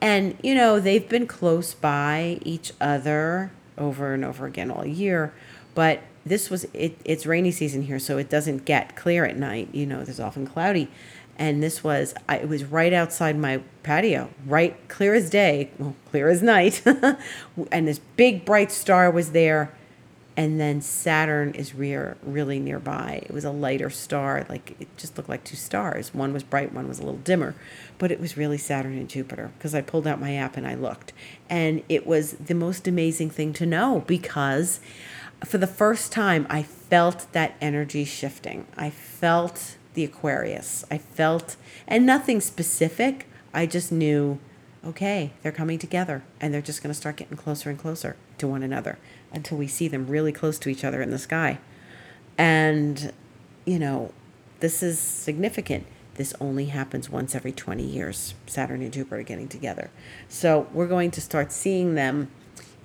And, 0.00 0.38
you 0.42 0.54
know, 0.54 0.80
they've 0.80 1.06
been 1.06 1.26
close 1.26 1.74
by 1.74 2.38
each 2.42 2.72
other 2.80 3.50
over 3.76 4.14
and 4.14 4.24
over 4.24 4.46
again 4.46 4.70
all 4.70 4.86
year. 4.86 5.34
But 5.74 6.00
this 6.24 6.50
was, 6.50 6.64
it, 6.72 6.98
it's 7.04 7.26
rainy 7.26 7.50
season 7.50 7.82
here, 7.82 7.98
so 7.98 8.16
it 8.16 8.30
doesn't 8.30 8.64
get 8.64 8.96
clear 8.96 9.24
at 9.24 9.36
night. 9.36 9.68
You 9.72 9.86
know, 9.86 10.04
there's 10.04 10.20
often 10.20 10.46
cloudy. 10.46 10.88
And 11.38 11.62
this 11.62 11.84
was, 11.84 12.14
I, 12.28 12.38
it 12.38 12.48
was 12.48 12.64
right 12.64 12.92
outside 12.92 13.38
my 13.38 13.62
patio, 13.84 14.30
right 14.44 14.76
clear 14.88 15.14
as 15.14 15.30
day, 15.30 15.70
well, 15.78 15.94
clear 16.10 16.28
as 16.28 16.42
night. 16.42 16.82
and 17.72 17.86
this 17.86 18.00
big 18.16 18.44
bright 18.44 18.72
star 18.72 19.10
was 19.10 19.30
there 19.32 19.72
and 20.38 20.60
then 20.60 20.80
Saturn 20.80 21.52
is 21.54 21.74
rear, 21.74 22.16
really 22.22 22.60
nearby. 22.60 23.24
It 23.24 23.32
was 23.32 23.44
a 23.44 23.50
lighter 23.50 23.90
star, 23.90 24.46
like 24.48 24.76
it 24.78 24.86
just 24.96 25.16
looked 25.16 25.28
like 25.28 25.42
two 25.42 25.56
stars. 25.56 26.14
One 26.14 26.32
was 26.32 26.44
bright, 26.44 26.72
one 26.72 26.86
was 26.86 27.00
a 27.00 27.02
little 27.02 27.18
dimmer, 27.18 27.56
but 27.98 28.12
it 28.12 28.20
was 28.20 28.36
really 28.36 28.56
Saturn 28.56 28.96
and 28.96 29.08
Jupiter 29.08 29.50
because 29.58 29.74
I 29.74 29.80
pulled 29.80 30.06
out 30.06 30.20
my 30.20 30.36
app 30.36 30.56
and 30.56 30.64
I 30.64 30.76
looked. 30.76 31.12
And 31.50 31.82
it 31.88 32.06
was 32.06 32.34
the 32.34 32.54
most 32.54 32.86
amazing 32.86 33.30
thing 33.30 33.52
to 33.54 33.66
know 33.66 34.04
because 34.06 34.78
for 35.44 35.58
the 35.58 35.66
first 35.66 36.12
time 36.12 36.46
I 36.48 36.62
felt 36.62 37.26
that 37.32 37.56
energy 37.60 38.04
shifting. 38.04 38.68
I 38.76 38.90
felt 38.90 39.76
the 39.98 40.04
Aquarius. 40.04 40.84
I 40.92 40.98
felt, 40.98 41.56
and 41.88 42.06
nothing 42.06 42.40
specific, 42.40 43.26
I 43.52 43.66
just 43.66 43.90
knew 43.90 44.38
okay, 44.84 45.32
they're 45.42 45.50
coming 45.50 45.76
together 45.76 46.22
and 46.40 46.54
they're 46.54 46.62
just 46.62 46.84
going 46.84 46.92
to 46.92 46.98
start 46.98 47.16
getting 47.16 47.36
closer 47.36 47.68
and 47.68 47.76
closer 47.76 48.14
to 48.38 48.46
one 48.46 48.62
another 48.62 48.96
until 49.32 49.58
we 49.58 49.66
see 49.66 49.88
them 49.88 50.06
really 50.06 50.30
close 50.30 50.56
to 50.60 50.68
each 50.68 50.84
other 50.84 51.02
in 51.02 51.10
the 51.10 51.18
sky. 51.18 51.58
And, 52.38 53.12
you 53.64 53.80
know, 53.80 54.12
this 54.60 54.80
is 54.80 55.00
significant. 55.00 55.84
This 56.14 56.32
only 56.40 56.66
happens 56.66 57.10
once 57.10 57.34
every 57.34 57.50
20 57.50 57.82
years, 57.82 58.34
Saturn 58.46 58.80
and 58.80 58.92
Jupiter 58.92 59.24
getting 59.24 59.48
together. 59.48 59.90
So 60.28 60.68
we're 60.72 60.86
going 60.86 61.10
to 61.10 61.20
start 61.20 61.50
seeing 61.50 61.96
them. 61.96 62.30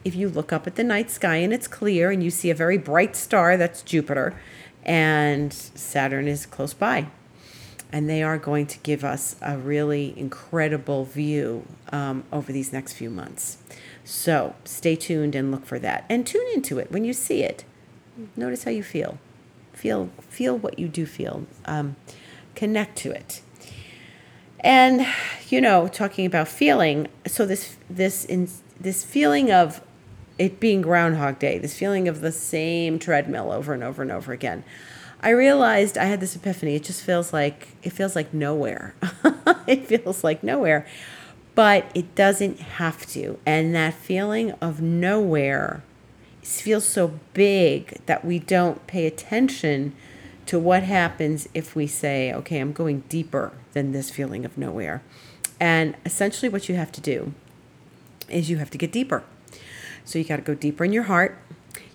If 0.03 0.15
you 0.15 0.29
look 0.29 0.51
up 0.51 0.65
at 0.65 0.75
the 0.75 0.83
night 0.83 1.11
sky 1.11 1.35
and 1.35 1.53
it's 1.53 1.67
clear 1.67 2.09
and 2.09 2.23
you 2.23 2.31
see 2.31 2.49
a 2.49 2.55
very 2.55 2.79
bright 2.79 3.15
star, 3.15 3.55
that's 3.55 3.83
Jupiter, 3.83 4.35
and 4.83 5.51
Saturn 5.53 6.27
is 6.27 6.45
close 6.45 6.73
by 6.73 7.07
and 7.93 8.09
they 8.09 8.23
are 8.23 8.39
going 8.39 8.65
to 8.65 8.79
give 8.79 9.03
us 9.05 9.35
a 9.39 9.55
really 9.55 10.15
incredible 10.17 11.05
view 11.05 11.63
um, 11.91 12.23
over 12.31 12.51
these 12.51 12.73
next 12.73 12.93
few 12.93 13.11
months. 13.11 13.59
So 14.03 14.55
stay 14.65 14.95
tuned 14.95 15.35
and 15.35 15.51
look 15.51 15.63
for 15.63 15.77
that, 15.79 16.03
and 16.09 16.25
tune 16.25 16.45
into 16.55 16.79
it 16.79 16.91
when 16.91 17.05
you 17.05 17.13
see 17.13 17.43
it. 17.43 17.63
Notice 18.35 18.63
how 18.63 18.71
you 18.71 18.83
feel. 18.83 19.19
Feel 19.73 20.09
feel 20.21 20.57
what 20.57 20.79
you 20.79 20.87
do 20.87 21.05
feel. 21.05 21.45
Um, 21.65 21.95
connect 22.55 22.97
to 22.99 23.11
it. 23.11 23.41
And 24.59 25.05
you 25.49 25.61
know, 25.61 25.87
talking 25.87 26.25
about 26.25 26.47
feeling, 26.47 27.07
so 27.27 27.45
this 27.45 27.77
this 27.89 28.25
in 28.25 28.49
this 28.79 29.05
feeling 29.05 29.51
of 29.51 29.81
it 30.37 30.59
being 30.59 30.81
Groundhog 30.81 31.39
Day, 31.39 31.57
this 31.57 31.77
feeling 31.77 32.07
of 32.07 32.21
the 32.21 32.31
same 32.31 32.99
treadmill 32.99 33.51
over 33.51 33.73
and 33.73 33.83
over 33.83 34.01
and 34.01 34.11
over 34.11 34.31
again. 34.31 34.63
I 35.21 35.29
realized 35.29 35.97
I 35.97 36.05
had 36.05 36.19
this 36.19 36.35
epiphany. 36.35 36.75
It 36.75 36.83
just 36.83 37.01
feels 37.01 37.31
like 37.31 37.69
it 37.81 37.91
feels 37.91 38.15
like 38.15 38.33
nowhere. 38.33 38.93
it 39.67 39.87
feels 39.87 40.23
like 40.23 40.43
nowhere. 40.43 40.85
But 41.55 41.89
it 41.95 42.15
doesn't 42.15 42.59
have 42.59 43.05
to. 43.07 43.39
And 43.45 43.73
that 43.75 43.93
feeling 43.93 44.51
of 44.53 44.81
nowhere 44.81 45.83
feels 46.41 46.85
so 46.85 47.19
big 47.33 47.99
that 48.05 48.25
we 48.25 48.39
don't 48.39 48.85
pay 48.87 49.05
attention 49.05 49.95
to 50.45 50.59
what 50.59 50.83
happens 50.83 51.47
if 51.53 51.75
we 51.75 51.87
say, 51.87 52.33
okay, 52.33 52.59
I'm 52.59 52.73
going 52.73 53.03
deeper 53.07 53.53
than 53.71 53.93
this 53.93 54.09
feeling 54.09 54.43
of 54.43 54.57
nowhere. 54.57 55.01
And 55.57 55.95
essentially, 56.05 56.49
what 56.49 56.67
you 56.67 56.75
have 56.75 56.91
to 56.91 57.01
do 57.01 57.33
is 58.27 58.49
you 58.49 58.57
have 58.57 58.69
to 58.71 58.77
get 58.77 58.91
deeper. 58.91 59.23
So 60.05 60.19
you 60.19 60.25
got 60.25 60.37
to 60.37 60.41
go 60.41 60.55
deeper 60.55 60.83
in 60.83 60.93
your 60.93 61.03
heart. 61.03 61.37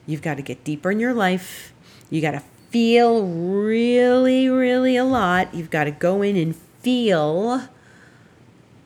You've 0.06 0.22
got 0.22 0.36
to 0.36 0.42
get 0.42 0.64
deeper 0.64 0.90
in 0.90 1.00
your 1.00 1.14
life. 1.14 1.72
You 2.10 2.20
got 2.20 2.32
to 2.32 2.42
feel 2.70 3.26
really, 3.26 4.48
really 4.48 4.96
a 4.96 5.04
lot. 5.04 5.54
You've 5.54 5.70
got 5.70 5.84
to 5.84 5.90
go 5.90 6.22
in 6.22 6.36
and 6.36 6.54
feel 6.56 7.68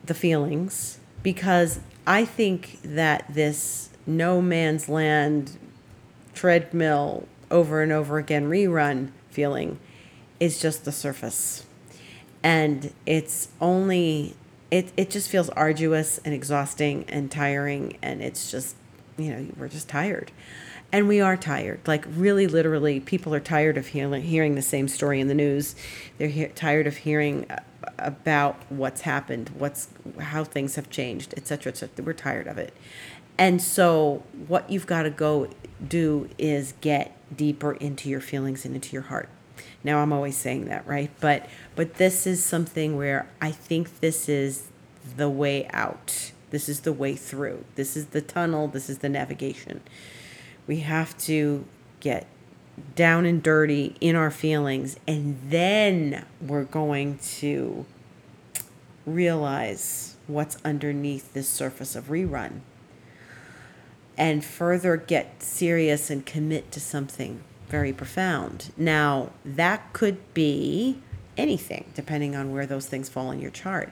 the 0.04 0.14
feelings 0.14 0.98
because 1.22 1.80
I 2.06 2.24
think 2.24 2.78
that 2.82 3.32
this 3.32 3.90
no 4.06 4.42
man's 4.42 4.88
land 4.88 5.58
treadmill 6.34 7.28
over 7.50 7.82
and 7.82 7.92
over 7.92 8.18
again 8.18 8.48
rerun 8.48 9.10
feeling 9.30 9.78
is 10.40 10.60
just 10.60 10.84
the 10.84 10.92
surface. 10.92 11.64
And 12.42 12.92
it's 13.06 13.48
only 13.60 14.34
it 14.70 14.92
it 14.96 15.10
just 15.10 15.28
feels 15.28 15.48
arduous 15.50 16.18
and 16.24 16.34
exhausting 16.34 17.04
and 17.08 17.30
tiring 17.30 17.96
and 18.02 18.20
it's 18.20 18.50
just 18.50 18.74
you 19.16 19.30
know, 19.30 19.46
we're 19.56 19.68
just 19.68 19.88
tired. 19.88 20.30
And 20.90 21.08
we 21.08 21.20
are 21.20 21.36
tired. 21.36 21.80
Like 21.86 22.04
really 22.08 22.46
literally 22.46 23.00
people 23.00 23.34
are 23.34 23.40
tired 23.40 23.78
of 23.78 23.88
hearing, 23.88 24.54
the 24.54 24.62
same 24.62 24.88
story 24.88 25.20
in 25.20 25.28
the 25.28 25.34
news. 25.34 25.74
They're 26.18 26.28
he- 26.28 26.46
tired 26.48 26.86
of 26.86 26.98
hearing 26.98 27.50
uh, 27.50 27.60
about 27.98 28.56
what's 28.68 29.02
happened 29.02 29.50
what's 29.58 29.88
how 30.18 30.42
things 30.44 30.76
have 30.76 30.88
changed 30.90 31.34
etc 31.36 31.70
etc 31.70 32.04
we're 32.04 32.12
tired 32.12 32.46
of 32.46 32.58
it. 32.58 32.74
And 33.38 33.62
so 33.62 34.22
what 34.46 34.70
you've 34.70 34.86
got 34.86 35.02
to 35.02 35.10
go 35.10 35.48
do 35.86 36.28
is 36.38 36.74
get 36.80 37.16
deeper 37.34 37.72
into 37.72 38.08
your 38.08 38.20
feelings 38.20 38.64
and 38.64 38.74
into 38.74 38.92
your 38.92 39.02
heart. 39.02 39.28
Now 39.82 39.98
i'm 39.98 40.12
always 40.12 40.36
saying 40.36 40.66
that 40.66 40.86
right? 40.86 41.10
But 41.20 41.48
but 41.74 41.94
this 41.94 42.26
is 42.26 42.44
something 42.44 42.96
where 42.96 43.28
i 43.40 43.50
think 43.50 44.00
this 44.00 44.28
is 44.28 44.68
the 45.16 45.30
way 45.30 45.66
out 45.72 46.31
this 46.52 46.68
is 46.68 46.80
the 46.80 46.92
way 46.92 47.16
through 47.16 47.64
this 47.74 47.96
is 47.96 48.06
the 48.06 48.22
tunnel 48.22 48.68
this 48.68 48.88
is 48.88 48.98
the 48.98 49.08
navigation 49.08 49.80
we 50.66 50.80
have 50.80 51.16
to 51.18 51.64
get 52.00 52.26
down 52.94 53.26
and 53.26 53.42
dirty 53.42 53.94
in 54.00 54.16
our 54.16 54.30
feelings, 54.30 54.98
and 55.06 55.38
then 55.48 56.24
we're 56.40 56.64
going 56.64 57.18
to 57.18 57.84
realize 59.04 60.16
what's 60.26 60.56
underneath 60.64 61.34
this 61.34 61.48
surface 61.48 61.96
of 61.96 62.06
rerun 62.06 62.60
and 64.16 64.44
further 64.44 64.96
get 64.96 65.42
serious 65.42 66.10
and 66.10 66.24
commit 66.24 66.70
to 66.70 66.80
something 66.80 67.42
very 67.68 67.92
profound. 67.92 68.72
Now, 68.76 69.30
that 69.44 69.92
could 69.92 70.34
be 70.34 70.98
anything, 71.36 71.86
depending 71.94 72.36
on 72.36 72.52
where 72.52 72.66
those 72.66 72.86
things 72.86 73.08
fall 73.08 73.30
in 73.30 73.40
your 73.40 73.50
chart. 73.50 73.90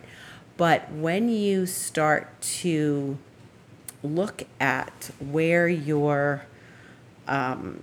But 0.61 0.93
when 0.93 1.31
you 1.31 1.65
start 1.65 2.39
to 2.61 3.17
look 4.03 4.43
at 4.61 5.11
where 5.19 5.67
your 5.67 6.45
um, 7.27 7.83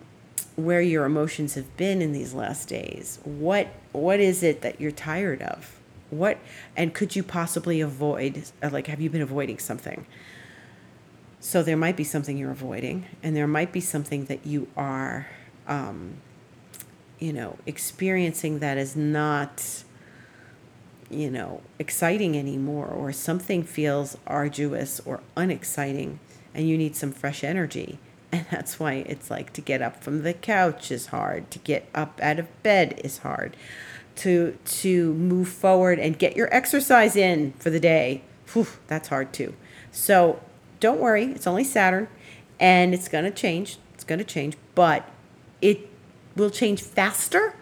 where 0.55 0.81
your 0.81 1.05
emotions 1.05 1.55
have 1.55 1.75
been 1.75 2.03
in 2.03 2.11
these 2.11 2.35
last 2.35 2.69
days, 2.69 3.17
what 3.23 3.69
what 3.93 4.19
is 4.19 4.43
it 4.43 4.61
that 4.61 4.79
you're 4.79 4.91
tired 4.91 5.41
of? 5.41 5.79
What 6.11 6.37
and 6.75 6.93
could 6.93 7.15
you 7.15 7.23
possibly 7.23 7.81
avoid? 7.81 8.43
Like, 8.61 8.85
have 8.85 9.01
you 9.01 9.09
been 9.09 9.23
avoiding 9.23 9.57
something? 9.57 10.05
So 11.39 11.63
there 11.63 11.77
might 11.77 11.97
be 11.97 12.03
something 12.03 12.37
you're 12.37 12.51
avoiding, 12.51 13.07
and 13.23 13.35
there 13.35 13.47
might 13.47 13.71
be 13.71 13.81
something 13.81 14.25
that 14.25 14.45
you 14.45 14.67
are, 14.77 15.25
um, 15.67 16.17
you 17.17 17.33
know, 17.33 17.57
experiencing 17.65 18.59
that 18.59 18.77
is 18.77 18.95
not, 18.95 19.83
you 21.09 21.29
know, 21.31 21.61
exciting 21.79 22.37
anymore, 22.37 22.87
or 22.87 23.11
something 23.11 23.63
feels 23.63 24.17
arduous 24.27 24.99
or 25.05 25.21
unexciting, 25.35 26.19
and 26.53 26.67
you 26.67 26.77
need 26.77 26.95
some 26.95 27.11
fresh 27.11 27.43
energy. 27.43 27.99
And 28.29 28.45
that's 28.51 28.77
why 28.77 29.05
it's 29.07 29.31
like 29.31 29.53
to 29.53 29.61
get 29.61 29.81
up 29.81 30.03
from 30.03 30.23
the 30.23 30.33
couch 30.33 30.91
is 30.91 31.07
hard, 31.07 31.49
to 31.49 31.59
get 31.59 31.87
up 31.95 32.19
out 32.21 32.39
of 32.39 32.61
bed 32.61 32.99
is 33.01 33.19
hard, 33.19 33.55
to 34.17 34.57
to 34.81 35.13
move 35.13 35.47
forward 35.47 35.97
and 35.97 36.19
get 36.19 36.35
your 36.35 36.53
exercise 36.53 37.15
in 37.15 37.53
for 37.53 37.69
the 37.69 37.79
day. 37.79 38.23
Whew, 38.51 38.67
that's 38.87 39.07
hard 39.07 39.31
too. 39.31 39.53
So 39.93 40.41
don't 40.81 40.99
worry, 40.99 41.23
it's 41.27 41.47
only 41.47 41.63
Saturn 41.63 42.09
and 42.59 42.93
it's 42.93 43.07
to 43.07 43.31
change. 43.31 43.77
It's 43.93 44.03
to 44.03 44.23
change, 44.23 44.57
but 44.75 45.09
it 45.61 45.89
will 46.35 46.49
change 46.49 46.81
faster 46.81 47.55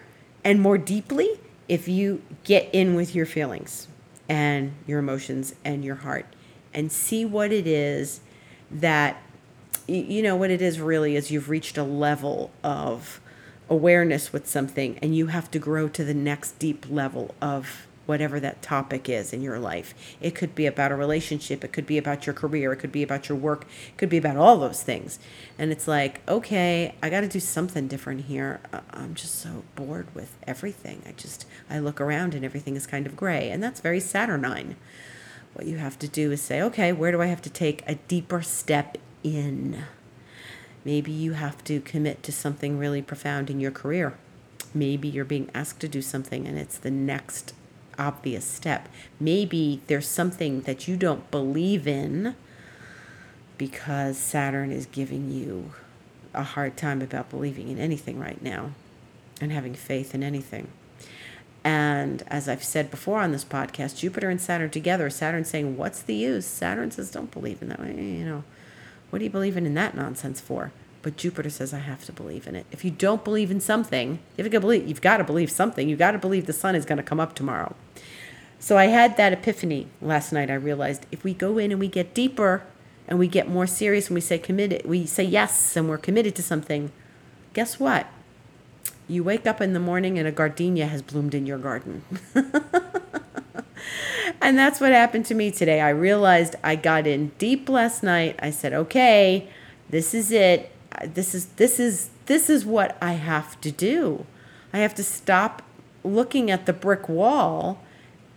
and 0.43 0.61
more 0.61 0.77
deeply 0.77 1.39
if 1.67 1.87
you 1.87 2.21
get 2.43 2.69
in 2.73 2.95
with 2.95 3.15
your 3.15 3.25
feelings 3.25 3.87
and 4.29 4.73
your 4.87 4.99
emotions 4.99 5.55
and 5.63 5.83
your 5.83 5.95
heart 5.95 6.25
and 6.73 6.91
see 6.91 7.25
what 7.25 7.51
it 7.51 7.67
is 7.67 8.19
that 8.69 9.21
you 9.87 10.21
know 10.21 10.35
what 10.35 10.49
it 10.49 10.61
is 10.61 10.79
really 10.79 11.15
is 11.15 11.29
you've 11.31 11.49
reached 11.49 11.77
a 11.77 11.83
level 11.83 12.51
of 12.63 13.21
awareness 13.69 14.33
with 14.33 14.47
something 14.47 14.97
and 15.01 15.15
you 15.15 15.27
have 15.27 15.49
to 15.51 15.59
grow 15.59 15.87
to 15.87 16.03
the 16.03 16.13
next 16.13 16.57
deep 16.59 16.85
level 16.89 17.33
of 17.41 17.87
whatever 18.05 18.39
that 18.39 18.61
topic 18.61 19.09
is 19.09 19.33
in 19.33 19.41
your 19.41 19.59
life. 19.59 19.93
It 20.21 20.35
could 20.35 20.55
be 20.55 20.65
about 20.65 20.91
a 20.91 20.95
relationship, 20.95 21.63
it 21.63 21.73
could 21.73 21.87
be 21.87 21.97
about 21.97 22.25
your 22.25 22.33
career, 22.33 22.73
it 22.73 22.77
could 22.77 22.91
be 22.91 23.03
about 23.03 23.29
your 23.29 23.37
work, 23.37 23.65
it 23.87 23.97
could 23.97 24.09
be 24.09 24.17
about 24.17 24.37
all 24.37 24.57
those 24.57 24.83
things. 24.83 25.19
And 25.57 25.71
it's 25.71 25.87
like, 25.87 26.21
okay, 26.27 26.95
I 27.01 27.09
got 27.09 27.21
to 27.21 27.27
do 27.27 27.39
something 27.39 27.87
different 27.87 28.25
here. 28.25 28.59
I'm 28.91 29.15
just 29.15 29.35
so 29.35 29.63
bored 29.75 30.13
with 30.13 30.35
everything. 30.45 31.01
I 31.07 31.11
just 31.13 31.45
I 31.69 31.79
look 31.79 31.99
around 31.99 32.35
and 32.35 32.45
everything 32.45 32.75
is 32.75 32.87
kind 32.87 33.05
of 33.05 33.15
gray, 33.15 33.49
and 33.49 33.61
that's 33.61 33.81
very 33.81 33.99
saturnine. 33.99 34.75
What 35.53 35.67
you 35.67 35.77
have 35.77 35.97
to 35.99 36.07
do 36.07 36.31
is 36.31 36.41
say, 36.41 36.61
okay, 36.61 36.91
where 36.91 37.11
do 37.11 37.21
I 37.21 37.27
have 37.27 37.41
to 37.43 37.49
take 37.49 37.81
a 37.87 37.95
deeper 37.95 38.41
step 38.41 38.97
in? 39.23 39.85
Maybe 40.83 41.11
you 41.11 41.33
have 41.33 41.63
to 41.63 41.79
commit 41.79 42.21
to 42.23 42.31
something 42.31 42.77
really 42.77 43.01
profound 43.01 43.49
in 43.49 43.59
your 43.59 43.71
career. 43.71 44.17
Maybe 44.73 45.07
you're 45.07 45.25
being 45.25 45.49
asked 45.53 45.79
to 45.79 45.87
do 45.87 46.01
something 46.01 46.45
and 46.45 46.59
it's 46.59 46.77
the 46.77 46.91
next 46.91 47.53
obvious 47.97 48.45
step. 48.45 48.89
Maybe 49.19 49.81
there's 49.87 50.07
something 50.07 50.61
that 50.61 50.87
you 50.87 50.97
don't 50.97 51.29
believe 51.31 51.87
in 51.87 52.35
because 53.57 54.17
Saturn 54.17 54.71
is 54.71 54.85
giving 54.85 55.31
you 55.31 55.71
a 56.33 56.43
hard 56.43 56.75
time 56.77 57.01
about 57.01 57.29
believing 57.29 57.69
in 57.69 57.79
anything 57.79 58.19
right 58.19 58.41
now 58.41 58.71
and 59.39 59.51
having 59.51 59.73
faith 59.73 60.13
in 60.13 60.23
anything. 60.23 60.67
And 61.63 62.23
as 62.27 62.47
I've 62.47 62.63
said 62.63 62.91
before 62.91 63.19
on 63.19 63.31
this 63.31 63.43
podcast, 63.43 63.97
Jupiter 63.97 64.29
and 64.29 64.39
Saturn 64.39 64.69
together, 64.69 65.09
Saturn 65.09 65.45
saying, 65.45 65.77
What's 65.77 66.01
the 66.01 66.13
use? 66.13 66.45
Saturn 66.45 66.91
says, 66.91 67.09
Don't 67.09 67.31
believe 67.31 67.61
in 67.61 67.69
that. 67.69 67.79
You 67.79 68.25
know, 68.25 68.43
what 69.09 69.19
are 69.21 69.23
you 69.23 69.31
believing 69.31 69.65
in 69.65 69.73
that 69.73 69.95
nonsense 69.95 70.39
for? 70.39 70.71
But 71.05 71.17
Jupiter 71.17 71.51
says, 71.51 71.71
I 71.71 71.77
have 71.77 72.03
to 72.05 72.11
believe 72.11 72.47
in 72.47 72.55
it. 72.55 72.65
If 72.71 72.83
you 72.83 72.89
don't 72.89 73.23
believe 73.23 73.51
in 73.51 73.59
something, 73.59 74.17
you've 74.35 74.49
got 74.49 74.53
to 74.53 74.59
believe, 74.59 74.87
you've 74.87 75.01
got 75.01 75.17
to 75.17 75.23
believe 75.23 75.51
something. 75.51 75.87
You've 75.87 75.99
got 75.99 76.13
to 76.13 76.17
believe 76.17 76.47
the 76.47 76.51
sun 76.51 76.73
is 76.73 76.83
going 76.83 76.97
to 76.97 77.03
come 77.03 77.19
up 77.19 77.35
tomorrow. 77.35 77.75
So 78.57 78.75
I 78.75 78.85
had 78.85 79.15
that 79.17 79.31
epiphany 79.31 79.85
last 80.01 80.33
night. 80.33 80.49
I 80.49 80.55
realized 80.55 81.05
if 81.11 81.23
we 81.23 81.35
go 81.35 81.59
in 81.59 81.69
and 81.69 81.79
we 81.79 81.89
get 81.89 82.15
deeper 82.15 82.63
and 83.07 83.19
we 83.19 83.27
get 83.27 83.47
more 83.47 83.67
serious 83.67 84.07
and 84.07 84.15
we 84.15 84.21
say 84.21 84.39
committed, 84.39 84.83
we 84.83 85.05
say 85.05 85.23
yes 85.23 85.77
and 85.77 85.87
we're 85.87 85.99
committed 85.99 86.33
to 86.37 86.41
something, 86.41 86.91
guess 87.53 87.79
what? 87.79 88.07
You 89.07 89.23
wake 89.23 89.45
up 89.45 89.61
in 89.61 89.73
the 89.73 89.79
morning 89.79 90.17
and 90.17 90.27
a 90.27 90.31
gardenia 90.31 90.87
has 90.87 91.03
bloomed 91.03 91.35
in 91.35 91.45
your 91.45 91.59
garden. 91.59 92.01
and 94.41 94.57
that's 94.57 94.81
what 94.81 94.91
happened 94.91 95.27
to 95.27 95.35
me 95.35 95.51
today. 95.51 95.81
I 95.81 95.89
realized 95.89 96.55
I 96.63 96.75
got 96.75 97.05
in 97.05 97.27
deep 97.37 97.69
last 97.69 98.01
night. 98.01 98.39
I 98.41 98.49
said, 98.49 98.73
okay, 98.73 99.47
this 99.87 100.15
is 100.15 100.31
it 100.31 100.71
this 101.03 101.35
is 101.35 101.45
this 101.57 101.79
is 101.79 102.09
this 102.25 102.49
is 102.49 102.65
what 102.65 102.97
I 103.01 103.13
have 103.13 103.59
to 103.61 103.71
do. 103.71 104.25
I 104.73 104.79
have 104.79 104.95
to 104.95 105.03
stop 105.03 105.61
looking 106.03 106.51
at 106.51 106.65
the 106.65 106.73
brick 106.73 107.09
wall 107.09 107.81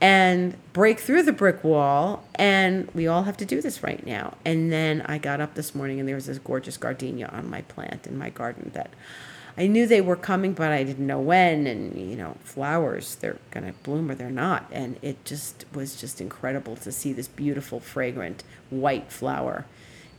and 0.01 0.57
break 0.73 1.01
through 1.01 1.25
the 1.25 1.33
brick 1.33 1.65
wall 1.65 2.25
and 2.37 2.89
we 2.95 3.07
all 3.07 3.25
have 3.25 3.37
to 3.37 3.45
do 3.45 3.61
this 3.61 3.83
right 3.83 4.07
now. 4.07 4.37
And 4.45 4.73
then 4.73 5.03
i 5.07 5.19
got 5.19 5.41
up 5.41 5.55
this 5.55 5.75
morning 5.75 5.99
and 5.99 6.09
there 6.09 6.15
was 6.15 6.27
this 6.27 6.39
gorgeous 6.39 6.77
gardenia 6.77 7.29
on 7.33 7.51
my 7.51 7.63
plant 7.63 8.07
in 8.07 8.17
my 8.17 8.31
garden 8.31 8.71
that 8.75 8.91
i 9.57 9.67
knew 9.67 9.89
they 9.89 10.01
were 10.01 10.15
coming 10.15 10.53
but 10.53 10.71
i 10.71 10.85
didn't 10.85 11.07
know 11.07 11.21
when. 11.21 11.67
And 11.67 11.99
you 11.99 12.17
know 12.17 12.37
flowers 12.45 13.17
they're 13.17 13.39
going 13.51 13.67
to 13.67 13.73
bloom 13.83 14.11
or 14.11 14.15
they're 14.15 14.31
not. 14.31 14.67
And 14.71 14.99
it 15.03 15.25
just 15.25 15.65
was 15.75 16.01
just 16.01 16.21
incredible 16.21 16.77
to 16.77 16.93
see 16.93 17.13
this 17.13 17.29
beautiful 17.29 17.81
fragrant 17.81 18.45
white 18.71 19.11
flower 19.11 19.67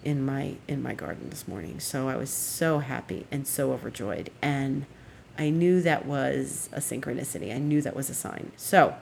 in 0.03 0.25
my 0.25 0.55
in 0.67 0.81
my 0.81 0.93
garden 0.93 1.29
this 1.29 1.47
morning. 1.47 1.79
So 1.79 2.07
I 2.07 2.15
was 2.15 2.29
so 2.29 2.79
happy 2.79 3.25
and 3.31 3.47
so 3.47 3.73
overjoyed 3.73 4.29
and 4.41 4.85
I 5.39 5.49
knew 5.51 5.81
that 5.81 6.05
was 6.05 6.69
a 6.73 6.81
synchronicity. 6.81 7.55
I 7.55 7.59
knew 7.59 7.81
that 7.81 7.95
was 7.95 8.09
a 8.09 8.13
sign. 8.13 8.51
So, 8.57 8.95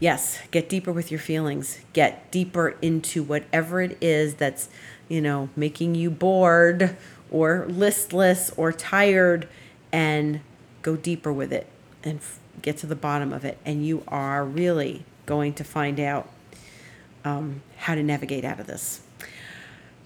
yes, 0.00 0.40
get 0.50 0.68
deeper 0.68 0.90
with 0.90 1.12
your 1.12 1.20
feelings. 1.20 1.78
Get 1.92 2.32
deeper 2.32 2.76
into 2.82 3.22
whatever 3.22 3.80
it 3.80 3.96
is 4.00 4.34
that's, 4.34 4.68
you 5.08 5.20
know, 5.20 5.48
making 5.54 5.94
you 5.94 6.10
bored 6.10 6.96
or 7.30 7.66
listless 7.68 8.50
or 8.56 8.72
tired 8.72 9.48
and 9.92 10.40
go 10.82 10.96
deeper 10.96 11.32
with 11.32 11.52
it 11.52 11.68
and 12.02 12.18
f- 12.18 12.40
get 12.60 12.76
to 12.78 12.88
the 12.88 12.96
bottom 12.96 13.32
of 13.32 13.44
it. 13.44 13.58
And 13.64 13.86
you 13.86 14.02
are 14.08 14.44
really 14.44 15.04
going 15.24 15.54
to 15.54 15.62
find 15.62 16.00
out 16.00 16.28
um, 17.24 17.62
how 17.76 17.94
to 17.94 18.02
navigate 18.02 18.44
out 18.44 18.58
of 18.58 18.66
this. 18.66 19.02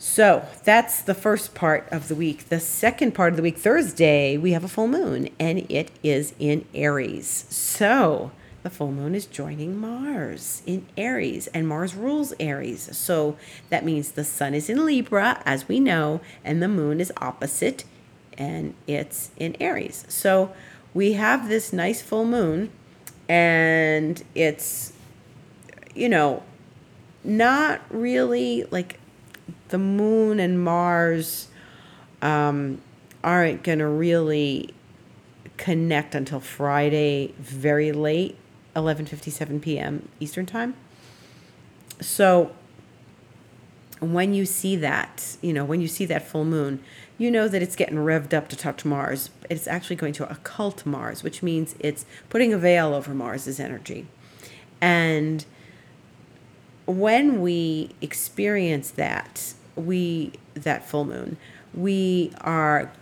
So 0.07 0.47
that's 0.65 1.01
the 1.01 1.15
first 1.15 1.55
part 1.55 1.89
of 1.91 2.09
the 2.09 2.15
week. 2.15 2.51
The 2.51 2.61
second 2.61 3.15
part 3.15 3.33
of 3.33 3.37
the 3.37 3.43
week, 3.43 3.57
Thursday, 3.57 4.37
we 4.37 4.53
have 4.53 4.63
a 4.63 4.69
full 4.69 4.87
moon 4.87 5.31
and 5.41 5.67
it 5.71 5.91
is 6.05 6.35
in 6.39 6.67
Aries. 6.75 7.47
So 7.49 8.31
the 8.63 8.69
full 8.71 8.93
moon 8.93 9.15
is 9.15 9.25
joining 9.25 9.81
Mars 9.81 10.63
in 10.67 10.87
Aries 10.99 11.47
and 11.49 11.67
Mars 11.67 11.95
rules 11.95 12.35
Aries. 12.39 12.97
So 12.97 13.37
that 13.71 13.83
means 13.85 14.13
the 14.13 14.25
sun 14.25 14.53
is 14.55 14.69
in 14.69 14.85
Libra, 14.85 15.43
as 15.47 15.69
we 15.69 15.81
know, 15.81 16.21
and 16.45 16.63
the 16.63 16.69
moon 16.69 17.01
is 17.01 17.11
opposite 17.17 17.85
and 18.37 18.75
it's 18.87 19.31
in 19.39 19.57
Aries. 19.59 20.05
So 20.09 20.53
we 20.93 21.15
have 21.15 21.49
this 21.49 21.73
nice 21.73 22.03
full 22.03 22.27
moon 22.27 22.71
and 23.27 24.23
it's, 24.35 24.93
you 25.95 26.11
know, 26.11 26.43
not 27.25 27.81
really 27.91 28.65
like 28.71 29.01
the 29.69 29.79
moon 29.79 30.41
and 30.41 30.63
Mars 30.63 31.49
um, 32.23 32.81
aren't 33.23 33.63
going 33.63 33.79
to 33.79 33.87
really 33.87 34.75
connect 35.57 36.15
until 36.15 36.41
Friday, 36.41 37.35
very 37.39 37.93
late, 37.93 38.37
11:57 38.77 39.63
p.m. 39.63 40.09
Eastern 40.21 40.47
time. 40.47 40.75
So 42.01 42.53
when 44.01 44.35
you 44.35 44.45
see 44.45 44.77
that, 44.77 45.37
you 45.41 45.53
know, 45.53 45.65
when 45.65 45.81
you 45.81 45.89
see 45.89 46.05
that 46.07 46.27
full 46.27 46.45
moon, 46.45 46.81
you 47.17 47.31
know 47.31 47.49
that 47.49 47.63
it's 47.63 47.77
getting 47.77 47.97
revved 47.97 48.35
up 48.35 48.49
to 48.49 48.57
touch 48.57 48.85
Mars. 48.85 49.31
It's 49.49 49.69
actually 49.69 49.97
going 49.97 50.13
to 50.15 50.31
occult 50.31 50.85
Mars, 50.85 51.23
which 51.23 51.43
means 51.43 51.75
it's 51.79 52.05
putting 52.29 52.53
a 52.53 52.59
veil 52.59 52.93
over 52.93 53.15
Mars's 53.15 53.61
energy. 53.61 54.07
And 54.81 55.45
when 56.87 57.41
we 57.41 57.91
experience 58.01 58.91
that, 58.93 59.55
we 59.77 60.33
that 60.55 60.89
full 60.89 61.05
moon, 61.05 61.37
we 61.73 62.33
are 62.41 62.93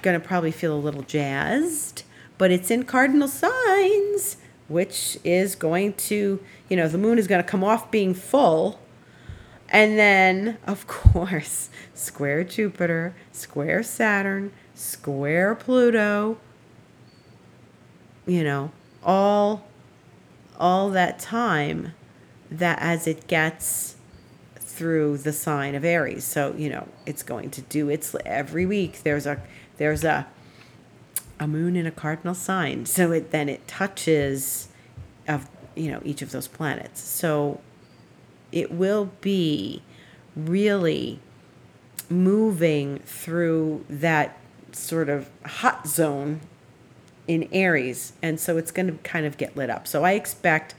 going 0.00 0.18
to 0.18 0.26
probably 0.26 0.50
feel 0.50 0.74
a 0.74 0.78
little 0.78 1.02
jazzed, 1.02 2.02
but 2.38 2.50
it's 2.50 2.70
in 2.70 2.84
cardinal 2.84 3.28
signs, 3.28 4.36
which 4.68 5.18
is 5.24 5.54
going 5.54 5.92
to, 5.94 6.40
you 6.68 6.76
know, 6.76 6.88
the 6.88 6.98
moon 6.98 7.18
is 7.18 7.26
going 7.26 7.42
to 7.42 7.48
come 7.48 7.62
off 7.62 7.90
being 7.90 8.14
full. 8.14 8.80
And 9.68 9.98
then, 9.98 10.58
of 10.66 10.86
course, 10.86 11.70
square 11.94 12.44
Jupiter, 12.44 13.14
square 13.32 13.82
Saturn, 13.82 14.52
square 14.74 15.54
Pluto, 15.54 16.38
you 18.26 18.44
know, 18.44 18.70
all 19.02 19.66
all 20.58 20.90
that 20.90 21.18
time 21.18 21.92
that 22.58 22.78
as 22.80 23.06
it 23.06 23.26
gets 23.26 23.96
through 24.56 25.18
the 25.18 25.32
sign 25.32 25.74
of 25.74 25.84
Aries. 25.84 26.24
So, 26.24 26.54
you 26.56 26.70
know, 26.70 26.88
it's 27.06 27.22
going 27.22 27.50
to 27.50 27.60
do 27.62 27.88
its 27.88 28.14
every 28.24 28.66
week 28.66 29.02
there's 29.02 29.26
a 29.26 29.40
there's 29.76 30.04
a 30.04 30.26
a 31.38 31.46
moon 31.46 31.76
in 31.76 31.86
a 31.86 31.90
cardinal 31.90 32.34
sign. 32.34 32.86
So 32.86 33.12
it 33.12 33.30
then 33.30 33.48
it 33.48 33.66
touches 33.66 34.68
of 35.28 35.48
you 35.74 35.90
know 35.90 36.00
each 36.04 36.22
of 36.22 36.30
those 36.30 36.48
planets. 36.48 37.00
So 37.00 37.60
it 38.50 38.70
will 38.70 39.10
be 39.20 39.82
really 40.36 41.20
moving 42.08 42.98
through 43.00 43.84
that 43.88 44.36
sort 44.72 45.08
of 45.08 45.30
hot 45.44 45.86
zone 45.86 46.40
in 47.26 47.48
Aries. 47.52 48.12
And 48.22 48.38
so 48.38 48.56
it's 48.56 48.70
going 48.70 48.86
to 48.86 49.02
kind 49.02 49.26
of 49.26 49.36
get 49.36 49.56
lit 49.56 49.70
up. 49.70 49.86
So 49.86 50.04
I 50.04 50.12
expect, 50.12 50.74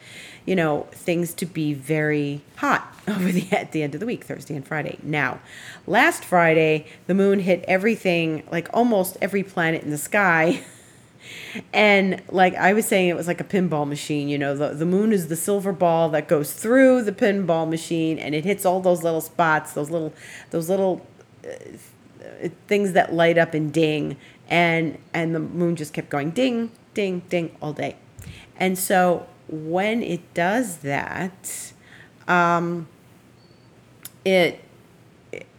you 0.45 0.55
know, 0.55 0.87
things 0.91 1.33
to 1.35 1.45
be 1.45 1.73
very 1.73 2.41
hot 2.57 2.93
over 3.07 3.31
the 3.31 3.47
at 3.51 3.71
the 3.71 3.83
end 3.83 3.93
of 3.93 3.99
the 3.99 4.05
week, 4.05 4.23
Thursday 4.23 4.55
and 4.55 4.65
Friday. 4.67 4.97
Now, 5.03 5.39
last 5.87 6.23
Friday, 6.23 6.87
the 7.07 7.13
moon 7.13 7.39
hit 7.39 7.63
everything, 7.67 8.43
like 8.51 8.69
almost 8.73 9.17
every 9.21 9.43
planet 9.43 9.83
in 9.83 9.89
the 9.89 9.97
sky. 9.97 10.63
And 11.71 12.21
like 12.29 12.53
I 12.55 12.73
was 12.73 12.85
saying, 12.85 13.07
it 13.07 13.15
was 13.15 13.27
like 13.27 13.39
a 13.39 13.45
pinball 13.45 13.87
machine. 13.87 14.27
You 14.27 14.37
know, 14.37 14.57
the, 14.57 14.73
the 14.73 14.85
moon 14.85 15.13
is 15.13 15.29
the 15.29 15.37
silver 15.37 15.71
ball 15.71 16.09
that 16.09 16.27
goes 16.27 16.51
through 16.51 17.03
the 17.03 17.13
pinball 17.13 17.69
machine, 17.69 18.19
and 18.19 18.35
it 18.35 18.43
hits 18.43 18.65
all 18.65 18.81
those 18.81 19.03
little 19.03 19.21
spots, 19.21 19.71
those 19.71 19.89
little, 19.89 20.11
those 20.51 20.67
little 20.67 21.05
uh, 21.45 22.49
things 22.67 22.91
that 22.91 23.13
light 23.13 23.37
up 23.37 23.53
and 23.53 23.71
ding 23.71 24.17
and 24.49 24.97
and 25.13 25.33
the 25.33 25.39
moon 25.39 25.75
just 25.75 25.93
kept 25.93 26.09
going 26.09 26.31
ding 26.31 26.71
ding 26.93 27.21
ding 27.29 27.55
all 27.61 27.73
day 27.73 27.95
and 28.57 28.77
so 28.77 29.25
when 29.53 30.01
it 30.01 30.33
does 30.33 30.77
that 30.77 31.73
um 32.27 32.87
it 34.25 34.63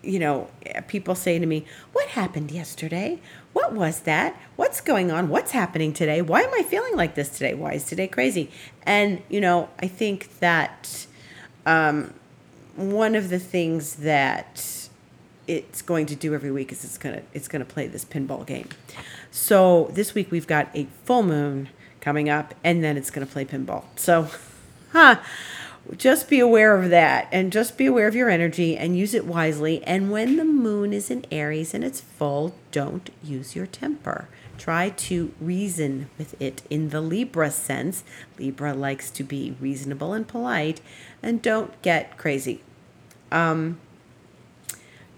you 0.03 0.19
know 0.19 0.49
people 0.89 1.15
say 1.15 1.39
to 1.39 1.47
me 1.47 1.65
what 1.93 2.09
happened 2.09 2.51
yesterday? 2.51 3.21
What 3.53 3.73
was 3.73 4.01
that? 4.01 4.37
What's 4.57 4.81
going 4.81 5.13
on? 5.13 5.29
What's 5.29 5.53
happening 5.53 5.93
today? 5.93 6.21
Why 6.23 6.43
am 6.43 6.51
i 6.55 6.63
feeling 6.63 6.97
like 6.97 7.15
this 7.15 7.31
today? 7.31 7.55
Why 7.55 7.75
is 7.75 7.85
today 7.85 8.09
crazy? 8.09 8.51
And 8.83 9.23
you 9.29 9.41
know 9.41 9.69
i 9.79 9.87
think 9.87 10.39
that 10.41 11.07
um 11.67 12.13
one 12.77 13.15
of 13.15 13.29
the 13.29 13.39
things 13.39 13.97
that 13.97 14.89
it's 15.47 15.83
going 15.83 16.07
to 16.07 16.17
do 16.17 16.35
every 16.35 16.51
week 16.51 16.73
is 16.73 16.85
it's 16.85 16.99
gonna 16.99 17.23
it's 17.33 17.49
gonna 17.49 17.65
play 17.65 17.87
this 17.87 18.05
pinball 18.05 18.47
game. 18.47 18.69
So 19.31 19.91
this 19.93 20.15
week 20.15 20.31
we've 20.31 20.47
got 20.47 20.69
a 20.75 20.87
full 21.05 21.23
moon 21.23 21.69
coming 22.05 22.29
up, 22.29 22.55
and 22.63 22.85
then 22.85 22.97
it's 22.97 23.11
gonna 23.11 23.27
play 23.27 23.45
pinball. 23.45 23.85
So, 23.97 24.29
huh. 24.93 25.21
Just 25.99 26.31
be 26.31 26.41
aware 26.41 26.83
of 26.83 26.89
that 26.89 27.29
and 27.31 27.53
just 27.53 27.77
be 27.77 27.85
aware 27.85 28.09
of 28.09 28.15
your 28.15 28.31
energy 28.31 28.75
and 28.75 28.97
use 28.97 29.13
it 29.13 29.27
wisely. 29.27 29.85
And 29.85 30.11
when 30.11 30.37
the 30.37 30.45
moon 30.45 30.95
is 30.95 31.11
in 31.11 31.27
Aries 31.31 31.75
and 31.75 31.85
it's 31.85 32.01
full, 32.01 32.55
don't 32.73 33.11
use 33.23 33.55
your 33.55 33.67
temper. 33.67 34.29
Try 34.57 34.91
to 34.91 35.35
reason 35.41 36.09
with 36.17 36.41
it 36.41 36.63
in 36.71 36.89
the 36.89 37.03
Libra 37.03 37.51
sense. 37.51 38.03
Libra 38.39 38.73
likes 38.73 39.11
to 39.11 39.25
be 39.25 39.57
reasonable 39.61 40.15
and 40.15 40.27
polite, 40.27 40.81
and 41.23 41.43
don't 41.43 41.81
get 41.83 42.17
crazy. 42.17 42.63
Um, 43.31 43.79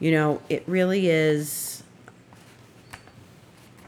you 0.00 0.10
know, 0.10 0.42
it 0.48 0.64
really 0.66 1.08
is 1.08 1.84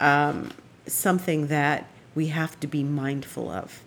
um, 0.01 0.51
something 0.87 1.49
that 1.49 1.87
we 2.19 2.27
have 2.27 2.59
to 2.59 2.67
be 2.67 2.83
mindful 2.83 3.49
of. 3.49 3.81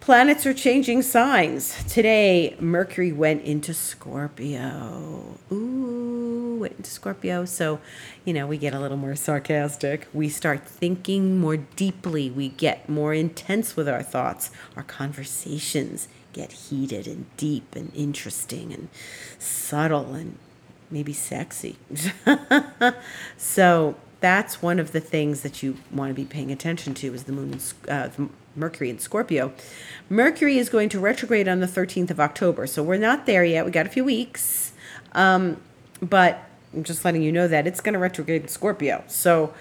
Planets 0.00 0.46
are 0.46 0.54
changing 0.54 1.02
signs. 1.02 1.84
Today, 1.84 2.56
Mercury 2.58 3.12
went 3.12 3.44
into 3.44 3.74
Scorpio. 3.74 5.38
Ooh, 5.52 6.56
went 6.58 6.76
into 6.78 6.90
Scorpio. 6.90 7.44
So, 7.44 7.80
you 8.24 8.32
know, 8.32 8.46
we 8.46 8.56
get 8.56 8.72
a 8.72 8.80
little 8.80 8.96
more 8.96 9.14
sarcastic. 9.14 10.08
We 10.14 10.30
start 10.30 10.66
thinking 10.66 11.38
more 11.38 11.58
deeply. 11.58 12.30
We 12.30 12.48
get 12.48 12.88
more 12.88 13.12
intense 13.12 13.76
with 13.76 13.90
our 13.90 14.02
thoughts. 14.02 14.50
Our 14.74 14.82
conversations 14.82 16.08
get 16.32 16.50
heated 16.50 17.06
and 17.06 17.26
deep 17.36 17.76
and 17.76 17.94
interesting 17.94 18.72
and 18.72 18.88
subtle 19.38 20.14
and 20.14 20.38
maybe 20.90 21.12
sexy. 21.12 21.76
so 23.36 23.96
that's 24.22 24.62
one 24.62 24.78
of 24.78 24.92
the 24.92 25.00
things 25.00 25.42
that 25.42 25.62
you 25.62 25.76
want 25.92 26.08
to 26.08 26.14
be 26.14 26.24
paying 26.24 26.50
attention 26.50 26.94
to 26.94 27.12
is 27.12 27.24
the 27.24 27.32
moon 27.32 27.52
and 27.52 27.74
uh, 27.88 28.08
Mercury 28.56 28.88
in 28.88 28.98
Scorpio. 28.98 29.52
Mercury 30.08 30.58
is 30.58 30.68
going 30.68 30.88
to 30.90 31.00
retrograde 31.00 31.48
on 31.48 31.60
the 31.60 31.66
13th 31.66 32.10
of 32.10 32.20
October. 32.20 32.66
So 32.66 32.82
we're 32.82 32.96
not 32.96 33.26
there 33.26 33.44
yet. 33.44 33.64
We 33.64 33.70
got 33.70 33.86
a 33.86 33.90
few 33.90 34.04
weeks. 34.04 34.72
Um, 35.12 35.58
but 36.00 36.40
I'm 36.72 36.84
just 36.84 37.04
letting 37.04 37.22
you 37.22 37.32
know 37.32 37.48
that 37.48 37.66
it's 37.66 37.80
going 37.80 37.92
to 37.92 37.98
retrograde 37.98 38.42
in 38.42 38.48
Scorpio. 38.48 39.04
So 39.08 39.52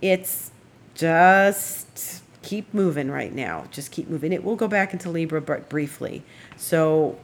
it's 0.00 0.52
just 0.94 2.22
keep 2.42 2.72
moving 2.72 3.10
right 3.10 3.34
now. 3.34 3.64
Just 3.70 3.90
keep 3.90 4.08
moving. 4.08 4.32
It 4.32 4.44
will 4.44 4.56
go 4.56 4.68
back 4.68 4.92
into 4.92 5.10
Libra, 5.10 5.40
but 5.40 5.68
briefly. 5.68 6.22
So 6.56 7.18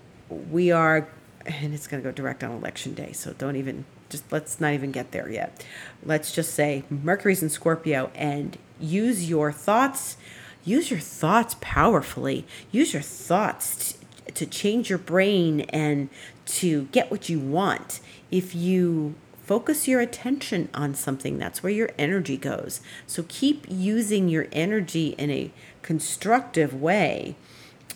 we 0.51 0.71
are 0.71 1.09
and 1.49 1.75
it's 1.75 1.87
going 1.87 2.03
to 2.03 2.09
go 2.09 2.13
direct 2.13 2.45
on 2.45 2.51
election 2.51 2.95
day. 2.95 3.13
So 3.13 3.33
don't 3.33 3.57
even, 3.57 3.85
just 4.09 4.31
let's 4.33 4.61
not 4.61 4.73
even 4.73 4.93
get 4.93 5.13
there 5.13 5.29
yet. 5.29 5.65
Let's 6.03 6.33
just 6.33 6.55
say 6.55 6.85
Mercury's 6.91 7.43
in 7.43 7.49
Scorpio 7.49 8.11
and 8.15 8.57
use 8.81 9.29
your 9.29 9.53
thoughts, 9.53 10.17
use 10.65 10.91
your 10.91 11.01
thoughts 11.01 11.57
powerfully. 11.61 12.47
Use 12.71 12.93
your 12.93 13.03
thoughts 13.03 13.99
to, 14.27 14.33
to 14.33 14.47
change 14.47 14.89
your 14.89 14.99
brain 14.99 15.61
and 15.63 16.09
to 16.47 16.85
get 16.93 17.11
what 17.11 17.29
you 17.29 17.39
want. 17.39 18.01
If 18.31 18.55
you 18.55 19.15
focus 19.45 19.89
your 19.89 20.01
attention 20.01 20.69
on 20.75 20.95
something, 20.95 21.39
that's 21.39 21.63
where 21.63 21.73
your 21.73 21.91
energy 21.99 22.37
goes. 22.37 22.81
So 23.07 23.25
keep 23.29 23.65
using 23.69 24.29
your 24.29 24.47
energy 24.53 25.09
in 25.19 25.31
a 25.31 25.51
constructive 25.83 26.75
way 26.75 27.35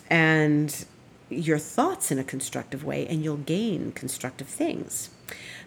and 0.09 0.85
your 1.33 1.59
thoughts 1.59 2.11
in 2.11 2.19
a 2.19 2.23
constructive 2.23 2.83
way 2.83 3.05
and 3.07 3.23
you'll 3.23 3.37
gain 3.37 3.91
constructive 3.91 4.47
things. 4.47 5.09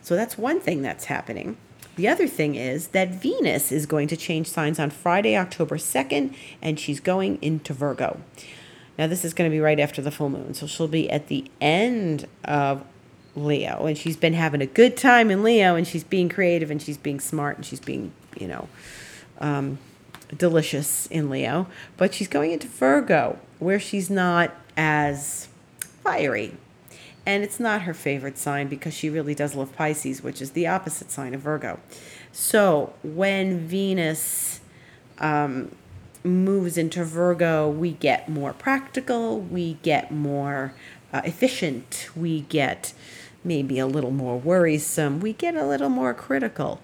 So 0.02 0.14
that's 0.14 0.38
one 0.38 0.60
thing 0.60 0.82
that's 0.82 1.06
happening. 1.06 1.56
The 1.96 2.08
other 2.08 2.28
thing 2.28 2.54
is 2.54 2.88
that 2.88 3.14
Venus 3.14 3.72
is 3.72 3.86
going 3.86 4.08
to 4.08 4.16
change 4.16 4.48
signs 4.48 4.78
on 4.78 4.90
Friday, 4.90 5.36
October 5.36 5.76
2nd, 5.76 6.34
and 6.60 6.78
she's 6.78 7.00
going 7.00 7.38
into 7.40 7.72
Virgo. 7.72 8.20
Now, 8.98 9.06
this 9.06 9.24
is 9.24 9.34
going 9.34 9.50
to 9.50 9.54
be 9.54 9.60
right 9.60 9.80
after 9.80 10.02
the 10.02 10.10
full 10.10 10.28
moon. 10.28 10.54
So 10.54 10.66
she'll 10.66 10.88
be 10.88 11.10
at 11.10 11.28
the 11.28 11.50
end 11.60 12.26
of 12.44 12.84
Leo, 13.34 13.86
and 13.86 13.96
she's 13.96 14.16
been 14.16 14.34
having 14.34 14.60
a 14.60 14.66
good 14.66 14.96
time 14.96 15.30
in 15.30 15.42
Leo, 15.42 15.74
and 15.74 15.86
she's 15.86 16.04
being 16.04 16.28
creative, 16.28 16.70
and 16.70 16.80
she's 16.80 16.98
being 16.98 17.20
smart, 17.20 17.56
and 17.56 17.66
she's 17.66 17.80
being, 17.80 18.12
you 18.38 18.48
know, 18.48 18.68
um, 19.40 19.78
delicious 20.36 21.06
in 21.06 21.30
Leo. 21.30 21.66
But 21.96 22.14
she's 22.14 22.28
going 22.28 22.52
into 22.52 22.68
Virgo, 22.68 23.38
where 23.58 23.80
she's 23.80 24.08
not 24.10 24.54
as 24.76 25.48
fiery. 26.06 26.52
And 27.24 27.42
it's 27.42 27.58
not 27.58 27.82
her 27.82 27.94
favorite 27.94 28.38
sign 28.38 28.68
because 28.68 28.94
she 28.94 29.10
really 29.10 29.34
does 29.34 29.56
love 29.56 29.74
Pisces, 29.74 30.22
which 30.22 30.40
is 30.40 30.52
the 30.52 30.68
opposite 30.68 31.10
sign 31.10 31.34
of 31.34 31.40
Virgo. 31.40 31.80
So 32.30 32.94
when 33.02 33.66
Venus 33.66 34.60
um, 35.18 35.74
moves 36.22 36.78
into 36.78 37.04
Virgo, 37.04 37.68
we 37.68 37.92
get 37.92 38.28
more 38.28 38.52
practical, 38.52 39.40
we 39.40 39.78
get 39.82 40.12
more 40.12 40.74
uh, 41.12 41.22
efficient, 41.24 42.10
we 42.14 42.42
get 42.42 42.92
maybe 43.42 43.78
a 43.80 43.86
little 43.86 44.12
more 44.12 44.38
worrisome, 44.38 45.18
we 45.18 45.32
get 45.32 45.56
a 45.56 45.66
little 45.66 45.88
more 45.88 46.14
critical 46.14 46.80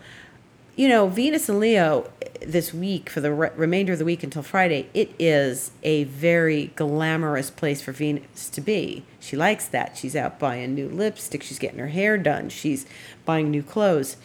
you 0.77 0.89
know, 0.89 1.07
Venus 1.07 1.49
and 1.49 1.61
Leo 1.61 2.11
this 2.41 2.73
week 2.73 3.11
for 3.11 3.21
the 3.21 3.33
re- 3.33 3.51
remainder 3.57 3.93
of 3.93 3.99
the 3.99 4.05
week 4.05 4.23
until 4.23 4.43
Friday, 4.43 4.89
it 4.95 5.15
is 5.19 5.71
a 5.83 6.05
very 6.05 6.69
glamorous 6.77 7.51
place 7.51 7.83
for 7.83 7.93
Venus 7.93 8.49
to 8.49 8.61
be. 8.61 9.05
She 9.21 9.37
likes 9.37 9.67
that. 9.67 9.97
She's 9.97 10.17
out 10.17 10.39
buying 10.39 10.75
new 10.75 10.89
lipstick, 10.89 11.43
she's 11.43 11.59
getting 11.59 11.79
her 11.79 11.89
hair 11.89 12.17
done, 12.19 12.49
she's 12.49 12.87
buying 13.25 13.51
new 13.51 13.63
clothes. 13.63 14.17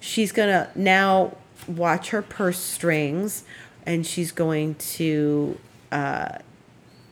She's 0.00 0.32
going 0.32 0.48
to 0.48 0.68
now 0.74 1.36
watch 1.66 2.10
her 2.10 2.20
purse 2.20 2.58
strings 2.58 3.44
and 3.86 4.06
she's 4.06 4.32
going 4.32 4.74
to 4.74 5.58
uh, 5.90 6.38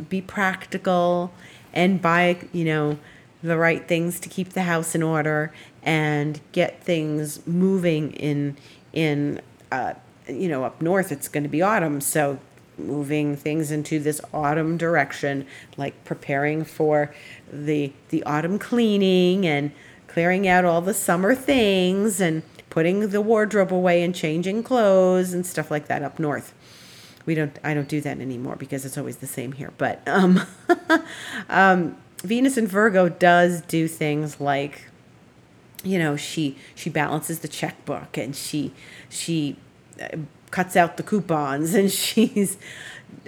be 0.08 0.20
practical 0.20 1.32
and 1.72 2.02
buy, 2.02 2.36
you 2.52 2.64
know, 2.64 2.98
the 3.42 3.56
right 3.56 3.88
things 3.88 4.20
to 4.20 4.28
keep 4.28 4.50
the 4.50 4.62
house 4.62 4.94
in 4.94 5.02
order 5.02 5.52
and 5.82 6.40
get 6.52 6.82
things 6.82 7.44
moving 7.46 8.12
in 8.12 8.56
in 8.92 9.40
uh, 9.70 9.94
you 10.28 10.48
know 10.48 10.64
up 10.64 10.80
north 10.80 11.10
it's 11.10 11.28
going 11.28 11.42
to 11.42 11.48
be 11.48 11.62
autumn 11.62 12.00
so 12.00 12.38
moving 12.78 13.36
things 13.36 13.70
into 13.70 13.98
this 13.98 14.20
autumn 14.32 14.76
direction 14.76 15.46
like 15.76 16.04
preparing 16.04 16.64
for 16.64 17.14
the 17.52 17.92
the 18.10 18.22
autumn 18.24 18.58
cleaning 18.58 19.46
and 19.46 19.70
clearing 20.06 20.46
out 20.46 20.64
all 20.64 20.80
the 20.80 20.94
summer 20.94 21.34
things 21.34 22.20
and 22.20 22.42
putting 22.70 23.10
the 23.10 23.20
wardrobe 23.20 23.72
away 23.72 24.02
and 24.02 24.14
changing 24.14 24.62
clothes 24.62 25.32
and 25.32 25.44
stuff 25.44 25.70
like 25.70 25.88
that 25.88 26.02
up 26.02 26.18
north 26.18 26.54
we 27.26 27.34
don't 27.34 27.58
I 27.62 27.74
don't 27.74 27.88
do 27.88 28.00
that 28.00 28.20
anymore 28.20 28.56
because 28.56 28.84
it's 28.84 28.98
always 28.98 29.16
the 29.16 29.26
same 29.26 29.52
here. 29.52 29.72
But 29.78 30.06
um, 30.06 30.42
um, 31.48 31.96
Venus 32.22 32.56
and 32.56 32.68
Virgo 32.68 33.08
does 33.08 33.62
do 33.62 33.88
things 33.88 34.40
like 34.40 34.86
you 35.84 35.98
know 35.98 36.16
she 36.16 36.56
she 36.74 36.90
balances 36.90 37.40
the 37.40 37.48
checkbook 37.48 38.16
and 38.16 38.34
she 38.36 38.72
she 39.08 39.56
uh, 40.00 40.16
cuts 40.50 40.76
out 40.76 40.96
the 40.96 41.02
coupons 41.02 41.74
and 41.80 41.90
she's 41.90 42.56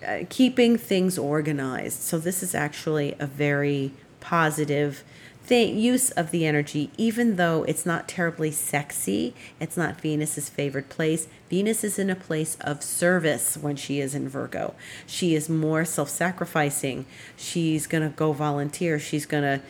uh, 0.06 0.20
keeping 0.28 0.78
things 0.78 1.18
organized. 1.18 2.00
So 2.00 2.18
this 2.18 2.42
is 2.42 2.54
actually 2.54 3.14
a 3.18 3.26
very 3.26 3.92
positive 4.20 5.04
thing 5.42 5.78
use 5.78 6.10
of 6.12 6.30
the 6.30 6.46
energy. 6.46 6.90
Even 6.96 7.36
though 7.36 7.64
it's 7.64 7.84
not 7.84 8.08
terribly 8.08 8.50
sexy 8.50 9.34
it's 9.60 9.76
not 9.76 10.00
venus's 10.00 10.48
favorite 10.48 10.88
place. 10.88 11.28
Venus 11.50 11.84
is 11.84 11.98
in 11.98 12.08
a 12.08 12.16
place 12.16 12.56
of 12.62 12.82
service 12.82 13.56
when 13.56 13.76
she 13.76 14.00
is 14.00 14.14
in 14.14 14.28
virgo. 14.28 14.74
She 15.06 15.34
is 15.34 15.48
more 15.48 15.84
self-sacrificing. 15.84 17.04
She's 17.36 17.86
going 17.86 18.02
to 18.08 18.16
go 18.16 18.32
volunteer. 18.32 18.98
She's 18.98 19.26
going 19.26 19.44
to 19.44 19.64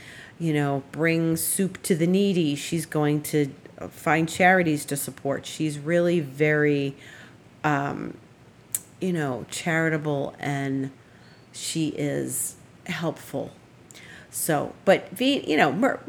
you 0.44 0.52
know, 0.52 0.82
bring 0.92 1.38
soup 1.38 1.82
to 1.82 1.94
the 1.94 2.06
needy. 2.06 2.54
She's 2.54 2.84
going 2.84 3.22
to 3.22 3.50
find 3.88 4.28
charities 4.28 4.84
to 4.84 4.94
support. 4.94 5.46
She's 5.46 5.78
really 5.78 6.20
very, 6.20 6.94
um, 7.64 8.18
you 9.00 9.14
know, 9.14 9.46
charitable 9.50 10.34
and 10.38 10.90
she 11.50 11.88
is 11.88 12.56
helpful. 12.84 13.52
So, 14.28 14.74
but 14.84 15.08
V, 15.12 15.50
you 15.50 15.56
know, 15.56 15.72
Mer- 15.72 16.02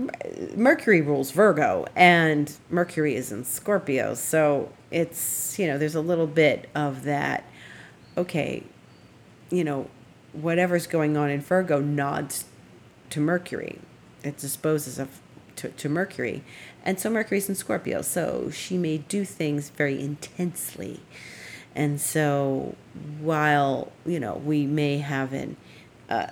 Mercury 0.54 1.00
rules 1.00 1.32
Virgo 1.32 1.86
and 1.95 2.54
Mercury 2.69 3.15
is 3.15 3.32
in 3.32 3.45
Scorpio. 3.45 4.15
So 4.15 4.69
it's, 4.91 5.58
you 5.58 5.65
know, 5.65 5.78
there's 5.78 5.95
a 5.95 6.02
little 6.02 6.28
bit 6.28 6.67
of 6.76 7.04
that, 7.04 7.45
okay, 8.17 8.63
you 9.50 9.63
know, 9.63 9.88
whatever's 10.34 10.88
going 10.88 11.15
on 11.15 11.30
in 11.30 11.39
Virgo 11.39 11.80
nods 11.80 12.43
to 13.12 13.21
Mercury 13.21 13.80
it 14.25 14.38
disposes 14.38 14.99
of 14.99 15.21
to, 15.57 15.69
to 15.69 15.89
Mercury. 15.89 16.43
And 16.83 16.99
so 16.99 17.09
Mercury's 17.09 17.47
in 17.47 17.55
Scorpio, 17.55 18.01
so 18.01 18.49
she 18.51 18.77
may 18.77 18.97
do 18.97 19.23
things 19.25 19.69
very 19.69 20.01
intensely. 20.01 20.99
And 21.73 21.99
so 21.99 22.75
while, 23.19 23.91
you 24.05 24.19
know, 24.19 24.35
we 24.35 24.65
may 24.65 24.97
have 24.99 25.33
an, 25.33 25.57
uh, 26.09 26.27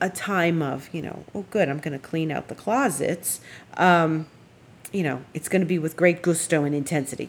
a 0.00 0.08
time 0.08 0.62
of, 0.62 0.88
you 0.92 1.02
know, 1.02 1.24
oh, 1.34 1.44
good, 1.50 1.68
I'm 1.68 1.78
going 1.78 1.92
to 1.92 1.98
clean 1.98 2.30
out 2.30 2.48
the 2.48 2.54
closets, 2.54 3.40
um, 3.76 4.26
you 4.92 5.02
know, 5.02 5.22
it's 5.34 5.48
going 5.48 5.60
to 5.60 5.66
be 5.66 5.78
with 5.78 5.96
great 5.96 6.22
gusto 6.22 6.64
and 6.64 6.74
intensity. 6.74 7.28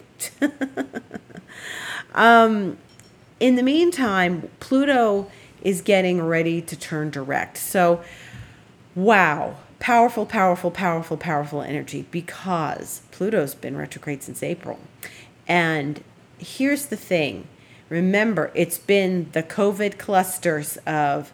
um, 2.14 2.78
in 3.38 3.56
the 3.56 3.62
meantime, 3.62 4.50
Pluto 4.58 5.30
is 5.62 5.80
getting 5.80 6.22
ready 6.22 6.60
to 6.62 6.76
turn 6.76 7.10
direct. 7.10 7.58
So, 7.58 8.02
wow, 8.94 9.56
powerful, 9.82 10.24
powerful, 10.24 10.70
powerful, 10.70 11.16
powerful 11.16 11.60
energy 11.60 12.06
because 12.12 13.02
Pluto's 13.10 13.52
been 13.52 13.76
retrograde 13.76 14.22
since 14.22 14.40
April. 14.40 14.78
And 15.48 16.04
here's 16.38 16.86
the 16.86 16.96
thing 16.96 17.48
remember, 17.88 18.52
it's 18.54 18.78
been 18.78 19.28
the 19.32 19.42
COVID 19.42 19.98
clusters 19.98 20.76
of 20.86 21.32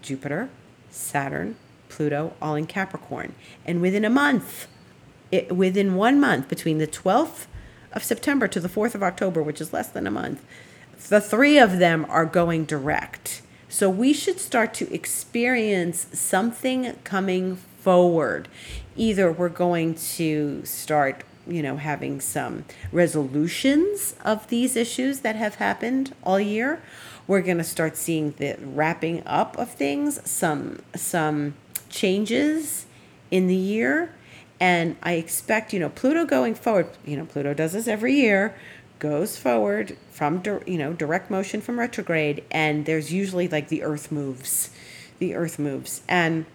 Jupiter, 0.00 0.48
Saturn, 0.90 1.56
Pluto, 1.88 2.34
all 2.40 2.54
in 2.54 2.66
Capricorn. 2.66 3.34
And 3.66 3.82
within 3.82 4.04
a 4.04 4.10
month, 4.10 4.68
it, 5.32 5.54
within 5.54 5.96
one 5.96 6.20
month, 6.20 6.48
between 6.48 6.78
the 6.78 6.86
12th 6.86 7.46
of 7.92 8.04
September 8.04 8.46
to 8.46 8.60
the 8.60 8.68
4th 8.68 8.94
of 8.94 9.02
October, 9.02 9.42
which 9.42 9.60
is 9.60 9.72
less 9.72 9.88
than 9.88 10.06
a 10.06 10.10
month, 10.10 10.44
the 11.08 11.20
three 11.20 11.58
of 11.58 11.78
them 11.80 12.06
are 12.08 12.26
going 12.26 12.64
direct. 12.64 13.42
So 13.74 13.90
we 13.90 14.12
should 14.12 14.38
start 14.38 14.72
to 14.74 14.94
experience 14.94 16.06
something 16.12 16.96
coming 17.02 17.56
forward. 17.80 18.46
Either 18.94 19.32
we're 19.32 19.48
going 19.48 19.96
to 20.14 20.64
start, 20.64 21.24
you 21.44 21.60
know, 21.60 21.78
having 21.78 22.20
some 22.20 22.66
resolutions 22.92 24.14
of 24.24 24.46
these 24.46 24.76
issues 24.76 25.22
that 25.22 25.34
have 25.34 25.56
happened 25.56 26.14
all 26.22 26.38
year. 26.38 26.84
We're 27.26 27.42
going 27.42 27.58
to 27.58 27.64
start 27.64 27.96
seeing 27.96 28.30
the 28.38 28.56
wrapping 28.62 29.26
up 29.26 29.58
of 29.58 29.72
things, 29.72 30.20
some 30.30 30.78
some 30.94 31.54
changes 31.88 32.86
in 33.32 33.48
the 33.48 33.56
year. 33.56 34.14
And 34.60 34.94
I 35.02 35.14
expect, 35.14 35.72
you 35.72 35.80
know, 35.80 35.88
Pluto 35.88 36.24
going 36.24 36.54
forward, 36.54 36.90
you 37.04 37.16
know, 37.16 37.24
Pluto 37.24 37.52
does 37.52 37.72
this 37.72 37.88
every 37.88 38.14
year 38.14 38.54
goes 38.98 39.36
forward 39.36 39.96
from 40.10 40.42
you 40.66 40.78
know 40.78 40.92
direct 40.92 41.30
motion 41.30 41.60
from 41.60 41.78
retrograde 41.78 42.42
and 42.50 42.86
there's 42.86 43.12
usually 43.12 43.48
like 43.48 43.68
the 43.68 43.82
earth 43.82 44.10
moves 44.10 44.70
the 45.18 45.34
earth 45.34 45.58
moves. 45.58 46.02
And 46.08 46.46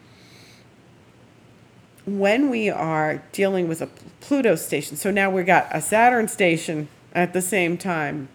when 2.05 2.49
we 2.49 2.69
are 2.69 3.23
dealing 3.31 3.67
with 3.67 3.81
a 3.81 3.89
pluto 4.19 4.55
station 4.55 4.97
so 4.97 5.11
now 5.11 5.29
we've 5.29 5.45
got 5.45 5.67
a 5.71 5.81
saturn 5.81 6.27
station 6.27 6.87
at 7.13 7.33
the 7.33 7.41
same 7.41 7.77
time 7.77 8.27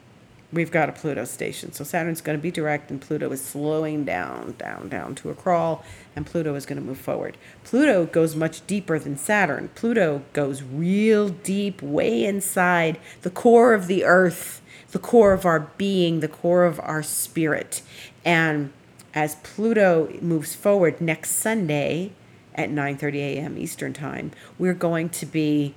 we've 0.54 0.70
got 0.70 0.88
a 0.88 0.92
Pluto 0.92 1.24
station. 1.24 1.72
So 1.72 1.84
Saturn's 1.84 2.20
going 2.20 2.38
to 2.38 2.42
be 2.42 2.50
direct, 2.50 2.90
and 2.90 3.00
Pluto 3.00 3.30
is 3.32 3.44
slowing 3.44 4.04
down, 4.04 4.54
down, 4.58 4.88
down 4.88 5.14
to 5.16 5.30
a 5.30 5.34
crawl, 5.34 5.84
and 6.16 6.24
Pluto 6.24 6.54
is 6.54 6.64
going 6.64 6.80
to 6.80 6.84
move 6.84 6.98
forward. 6.98 7.36
Pluto 7.64 8.06
goes 8.06 8.36
much 8.36 8.66
deeper 8.66 8.98
than 8.98 9.16
Saturn. 9.16 9.70
Pluto 9.74 10.22
goes 10.32 10.62
real 10.62 11.28
deep, 11.28 11.82
way 11.82 12.24
inside 12.24 12.98
the 13.22 13.30
core 13.30 13.74
of 13.74 13.86
the 13.86 14.04
earth, 14.04 14.62
the 14.92 14.98
core 14.98 15.32
of 15.32 15.44
our 15.44 15.60
being, 15.76 16.20
the 16.20 16.28
core 16.28 16.64
of 16.64 16.80
our 16.80 17.02
spirit. 17.02 17.82
And 18.24 18.72
as 19.12 19.36
Pluto 19.36 20.12
moves 20.20 20.54
forward 20.54 21.00
next 21.00 21.32
Sunday 21.32 22.12
at 22.54 22.70
9:30 22.70 23.16
a.m. 23.16 23.58
Eastern 23.58 23.92
Time, 23.92 24.30
we're 24.58 24.74
going 24.74 25.08
to 25.10 25.26
be 25.26 25.74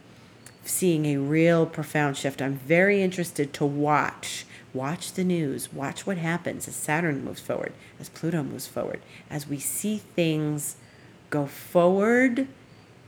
seeing 0.63 1.05
a 1.05 1.17
real 1.17 1.65
profound 1.65 2.17
shift. 2.17 2.41
I'm 2.41 2.55
very 2.55 3.01
interested 3.01 3.53
to 3.53 3.65
watch 3.65 4.45
Watch 4.73 5.13
the 5.13 5.23
news. 5.23 5.71
Watch 5.73 6.05
what 6.05 6.17
happens 6.17 6.67
as 6.67 6.75
Saturn 6.75 7.23
moves 7.23 7.41
forward, 7.41 7.73
as 7.99 8.09
Pluto 8.09 8.43
moves 8.43 8.67
forward, 8.67 9.01
as 9.29 9.47
we 9.47 9.59
see 9.59 9.97
things 9.97 10.75
go 11.29 11.45
forward 11.45 12.47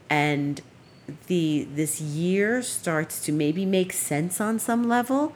and 0.09 0.61
the 1.27 1.67
this 1.73 2.01
year 2.01 2.61
starts 2.61 3.21
to 3.23 3.31
maybe 3.31 3.65
make 3.65 3.93
sense 3.93 4.39
on 4.39 4.59
some 4.59 4.87
level 4.87 5.33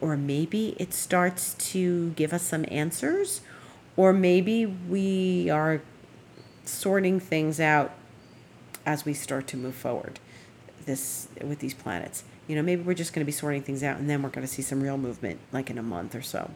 or 0.00 0.16
maybe 0.16 0.76
it 0.78 0.92
starts 0.92 1.54
to 1.54 2.10
give 2.10 2.32
us 2.32 2.42
some 2.42 2.64
answers 2.68 3.40
or 3.96 4.12
maybe 4.12 4.66
we 4.66 5.48
are 5.50 5.80
sorting 6.64 7.18
things 7.18 7.58
out 7.58 7.92
as 8.84 9.04
we 9.04 9.14
start 9.14 9.46
to 9.46 9.56
move 9.56 9.74
forward 9.74 10.20
this 10.84 11.28
with 11.42 11.58
these 11.58 11.74
planets 11.74 12.22
you 12.46 12.56
know, 12.56 12.62
maybe 12.62 12.82
we're 12.82 12.94
just 12.94 13.12
going 13.12 13.24
to 13.24 13.26
be 13.26 13.32
sorting 13.32 13.62
things 13.62 13.82
out 13.82 13.98
and 13.98 14.08
then 14.08 14.22
we're 14.22 14.30
going 14.30 14.46
to 14.46 14.52
see 14.52 14.62
some 14.62 14.82
real 14.82 14.98
movement 14.98 15.40
like 15.52 15.70
in 15.70 15.78
a 15.78 15.82
month 15.82 16.14
or 16.14 16.22
so. 16.22 16.50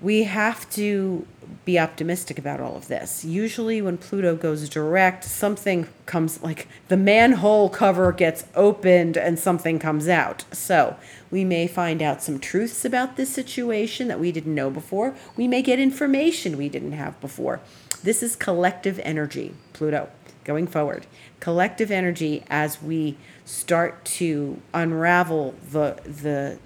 We 0.00 0.24
have 0.24 0.68
to 0.70 1.26
be 1.64 1.78
optimistic 1.78 2.36
about 2.36 2.60
all 2.60 2.76
of 2.76 2.88
this. 2.88 3.24
Usually, 3.24 3.80
when 3.80 3.98
Pluto 3.98 4.34
goes 4.34 4.68
direct, 4.68 5.22
something 5.22 5.86
comes 6.06 6.42
like 6.42 6.66
the 6.88 6.96
manhole 6.96 7.68
cover 7.68 8.10
gets 8.10 8.44
opened 8.56 9.16
and 9.16 9.38
something 9.38 9.78
comes 9.78 10.08
out. 10.08 10.44
So, 10.50 10.96
we 11.30 11.44
may 11.44 11.68
find 11.68 12.02
out 12.02 12.20
some 12.20 12.40
truths 12.40 12.84
about 12.84 13.16
this 13.16 13.30
situation 13.30 14.08
that 14.08 14.18
we 14.18 14.32
didn't 14.32 14.54
know 14.54 14.70
before. 14.70 15.14
We 15.36 15.46
may 15.46 15.62
get 15.62 15.78
information 15.78 16.58
we 16.58 16.68
didn't 16.68 16.92
have 16.92 17.20
before. 17.20 17.60
This 18.02 18.24
is 18.24 18.34
collective 18.34 18.98
energy, 19.04 19.54
Pluto, 19.72 20.10
going 20.42 20.66
forward. 20.66 21.06
Collective 21.38 21.92
energy 21.92 22.42
as 22.50 22.82
we 22.82 23.16
start 23.44 24.04
to 24.04 24.60
unravel 24.72 25.54
the 25.70 26.00
the 26.04 26.58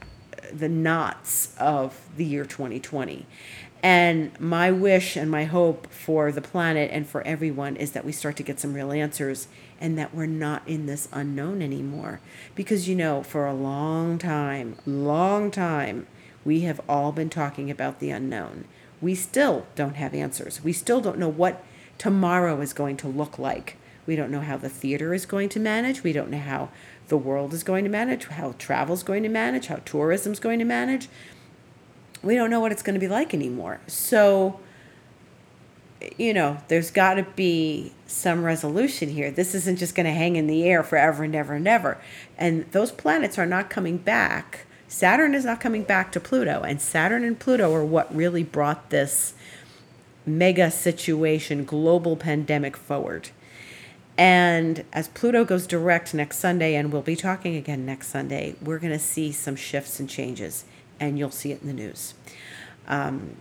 the 0.53 0.69
knots 0.69 1.55
of 1.59 2.01
the 2.17 2.25
year 2.25 2.45
2020. 2.45 3.27
And 3.83 4.39
my 4.41 4.73
wish 4.73 5.17
and 5.17 5.31
my 5.31 5.45
hope 5.45 5.93
for 5.93 6.33
the 6.33 6.41
planet 6.41 6.91
and 6.93 7.07
for 7.07 7.25
everyone 7.27 7.77
is 7.77 7.93
that 7.93 8.05
we 8.05 8.12
start 8.12 8.37
to 8.37 8.43
get 8.43 8.59
some 8.59 8.75
real 8.75 8.91
answers 8.91 9.49
and 9.81 9.99
that 9.99 10.15
we're 10.15 10.27
not 10.27 10.67
in 10.67 10.87
this 10.87 11.09
unknown 11.12 11.62
anymore. 11.62 12.21
Because, 12.55 12.89
you 12.89 12.97
know, 12.97 13.23
for 13.23 13.47
a 13.47 13.55
long 13.55 14.19
time, 14.19 14.77
long 14.87 15.51
time, 15.51 16.07
we 16.45 16.61
have 16.61 16.81
all 16.89 17.12
been 17.12 17.31
talking 17.31 17.71
about 17.71 18.01
the 18.01 18.11
unknown. 18.11 18.65
We 19.01 19.15
still 19.15 19.67
don't 19.75 19.97
have 19.97 20.15
answers. 20.15 20.65
We 20.65 20.73
still 20.73 21.01
don't 21.01 21.19
know 21.19 21.29
what 21.29 21.62
tomorrow 21.99 22.61
is 22.61 22.73
going 22.73 22.97
to 22.99 23.09
look 23.09 23.39
like. 23.39 23.77
We 24.07 24.16
don't 24.16 24.31
know 24.31 24.40
how 24.40 24.57
the 24.57 24.69
theater 24.69 25.12
is 25.12 25.27
going 25.27 25.49
to 25.51 25.61
manage. 25.61 26.03
We 26.03 26.12
don't 26.12 26.31
know 26.31 26.38
how 26.38 26.71
the 27.09 27.16
world 27.16 27.53
is 27.53 27.62
going 27.62 27.85
to 27.85 27.90
manage, 27.90 28.27
how 28.27 28.55
travel 28.59 28.95
is 28.95 29.03
going 29.03 29.23
to 29.23 29.29
manage, 29.29 29.66
how 29.66 29.77
tourism 29.85 30.33
is 30.33 30.40
going 30.40 30.59
to 30.59 30.64
manage. 30.64 31.09
We 32.23 32.35
don't 32.35 32.51
know 32.51 32.61
what 32.61 32.73
it's 32.73 32.83
going 32.83 32.95
to 32.95 33.01
be 33.01 33.09
like 33.09 33.35
anymore. 33.35 33.81
So, 33.87 34.61
you 36.16 36.35
know, 36.35 36.59
there's 36.69 36.90
got 36.90 37.14
to 37.14 37.23
be 37.23 37.92
some 38.07 38.45
resolution 38.45 39.09
here. 39.09 39.31
This 39.31 39.55
isn't 39.55 39.79
just 39.79 39.95
going 39.95 40.07
to 40.07 40.12
hang 40.12 40.37
in 40.37 40.47
the 40.47 40.64
air 40.64 40.83
forever 40.83 41.25
and 41.25 41.35
ever 41.35 41.55
and 41.55 41.69
ever. 41.69 41.99
And 42.38 42.71
those 42.73 42.90
planets 42.90 43.38
are 43.38 43.47
not 43.47 43.71
coming 43.71 43.99
back 43.99 44.66
Saturn 44.88 45.35
is 45.35 45.45
not 45.45 45.61
coming 45.61 45.83
back 45.83 46.12
to 46.12 46.21
Pluto, 46.21 46.62
and 46.62 46.81
Saturn 46.81 47.25
and 47.25 47.38
Pluto 47.38 47.75
are 47.75 47.85
what 47.85 48.14
really 48.14 48.45
brought 48.45 48.90
this 48.90 49.35
mega 50.25 50.71
situation, 50.71 51.64
global 51.64 52.16
pandemic 52.16 52.77
forward. 52.77 53.31
And 54.18 54.85
as 54.92 55.09
Pluto 55.09 55.44
goes 55.44 55.66
direct 55.66 56.14
next 56.14 56.38
Sunday, 56.38 56.74
and 56.74 56.92
we'll 56.92 57.02
be 57.02 57.16
talking 57.16 57.55
again 57.57 57.85
next 57.85 58.09
Sunday, 58.09 58.55
we're 58.62 58.79
going 58.79 58.92
to 58.92 58.98
see 58.98 59.31
some 59.31 59.57
shifts 59.57 60.00
and 60.00 60.09
changes, 60.09 60.64
and 60.98 61.18
you'll 61.18 61.31
see 61.31 61.52
it 61.52 61.61
in 61.61 61.66
the 61.66 61.74
news. 61.74 62.14
Um, 62.88 63.37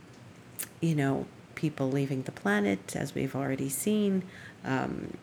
you 0.81 0.95
know, 0.95 1.27
people 1.55 1.89
leaving 1.89 2.23
the 2.23 2.31
planet, 2.31 2.95
as 2.95 3.15
we've 3.15 3.35
already 3.35 3.69
seen, 3.69 4.23
um, 4.65 5.17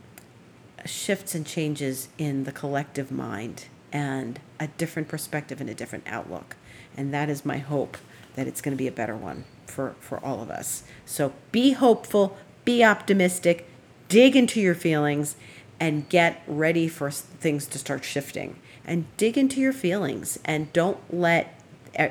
shifts 0.86 1.34
and 1.34 1.46
changes 1.46 2.08
in 2.16 2.44
the 2.44 2.52
collective 2.52 3.12
mind, 3.12 3.66
and 3.92 4.40
a 4.58 4.68
different 4.68 5.08
perspective 5.08 5.60
and 5.60 5.68
a 5.68 5.74
different 5.74 6.04
outlook. 6.06 6.56
And 6.96 7.12
that 7.12 7.28
is 7.28 7.44
my 7.44 7.58
hope 7.58 7.98
that 8.36 8.46
it's 8.46 8.62
going 8.62 8.74
to 8.74 8.82
be 8.82 8.88
a 8.88 8.92
better 8.92 9.16
one 9.16 9.44
for, 9.66 9.94
for 10.00 10.18
all 10.24 10.40
of 10.40 10.50
us. 10.50 10.84
So 11.04 11.34
be 11.52 11.72
hopeful, 11.72 12.38
be 12.64 12.82
optimistic, 12.82 13.68
dig 14.12 14.36
into 14.36 14.60
your 14.60 14.74
feelings, 14.74 15.36
and 15.80 16.08
get 16.08 16.42
ready 16.46 16.86
for 16.86 17.10
things 17.10 17.66
to 17.66 17.78
start 17.78 18.04
shifting. 18.04 18.56
And 18.84 19.04
dig 19.16 19.38
into 19.38 19.60
your 19.60 19.72
feelings 19.72 20.38
and 20.44 20.72
don't 20.72 20.98
let 21.12 21.58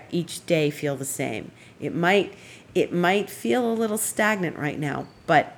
each 0.10 0.46
day 0.46 0.70
feel 0.72 0.98
the 0.98 1.06
same. 1.06 1.52
It 1.80 1.96
might 1.96 2.34
it 2.74 2.92
might 2.92 3.30
feel 3.30 3.70
a 3.70 3.74
little 3.74 3.98
stagnant 3.98 4.58
right 4.58 4.80
now, 4.80 5.08
but 5.26 5.56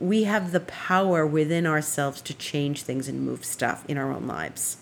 we 0.00 0.24
have 0.24 0.50
the 0.50 0.60
power 0.60 1.24
within 1.26 1.66
ourselves 1.66 2.20
to 2.22 2.34
change 2.34 2.82
things 2.82 3.06
and 3.06 3.20
move 3.20 3.44
stuff 3.44 3.84
in 3.88 3.96
our 3.96 4.10
own 4.10 4.26
lives. 4.26 4.78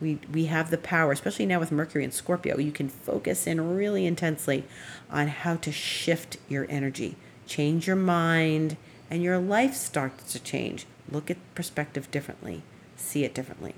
We, 0.00 0.18
we 0.32 0.46
have 0.46 0.70
the 0.70 0.78
power, 0.78 1.12
especially 1.12 1.46
now 1.46 1.60
with 1.60 1.72
Mercury 1.72 2.04
and 2.04 2.12
Scorpio. 2.12 2.58
You 2.58 2.72
can 2.72 2.88
focus 2.88 3.46
in 3.46 3.76
really 3.76 4.06
intensely 4.06 4.64
on 5.10 5.28
how 5.28 5.56
to 5.56 5.72
shift 5.72 6.36
your 6.48 6.66
energy, 6.68 7.16
change 7.46 7.86
your 7.86 7.96
mind, 7.96 8.76
and 9.10 9.22
your 9.22 9.38
life 9.38 9.74
starts 9.74 10.32
to 10.32 10.40
change. 10.42 10.86
Look 11.10 11.30
at 11.30 11.36
perspective 11.54 12.10
differently, 12.10 12.62
see 12.96 13.24
it 13.24 13.34
differently. 13.34 13.74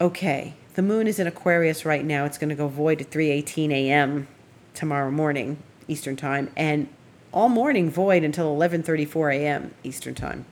Okay, 0.00 0.54
the 0.74 0.82
moon 0.82 1.06
is 1.06 1.18
in 1.18 1.26
Aquarius 1.26 1.84
right 1.84 2.04
now. 2.04 2.24
It's 2.24 2.38
going 2.38 2.50
to 2.50 2.54
go 2.54 2.68
void 2.68 3.00
at 3.00 3.10
3:18 3.10 3.70
a.m. 3.70 4.28
tomorrow 4.74 5.10
morning 5.10 5.58
Eastern 5.88 6.16
Time 6.16 6.50
and 6.56 6.88
all 7.32 7.48
morning 7.48 7.90
void 7.90 8.22
until 8.22 8.56
11:34 8.56 9.36
a.m. 9.36 9.74
Eastern 9.82 10.14
Time. 10.14 10.46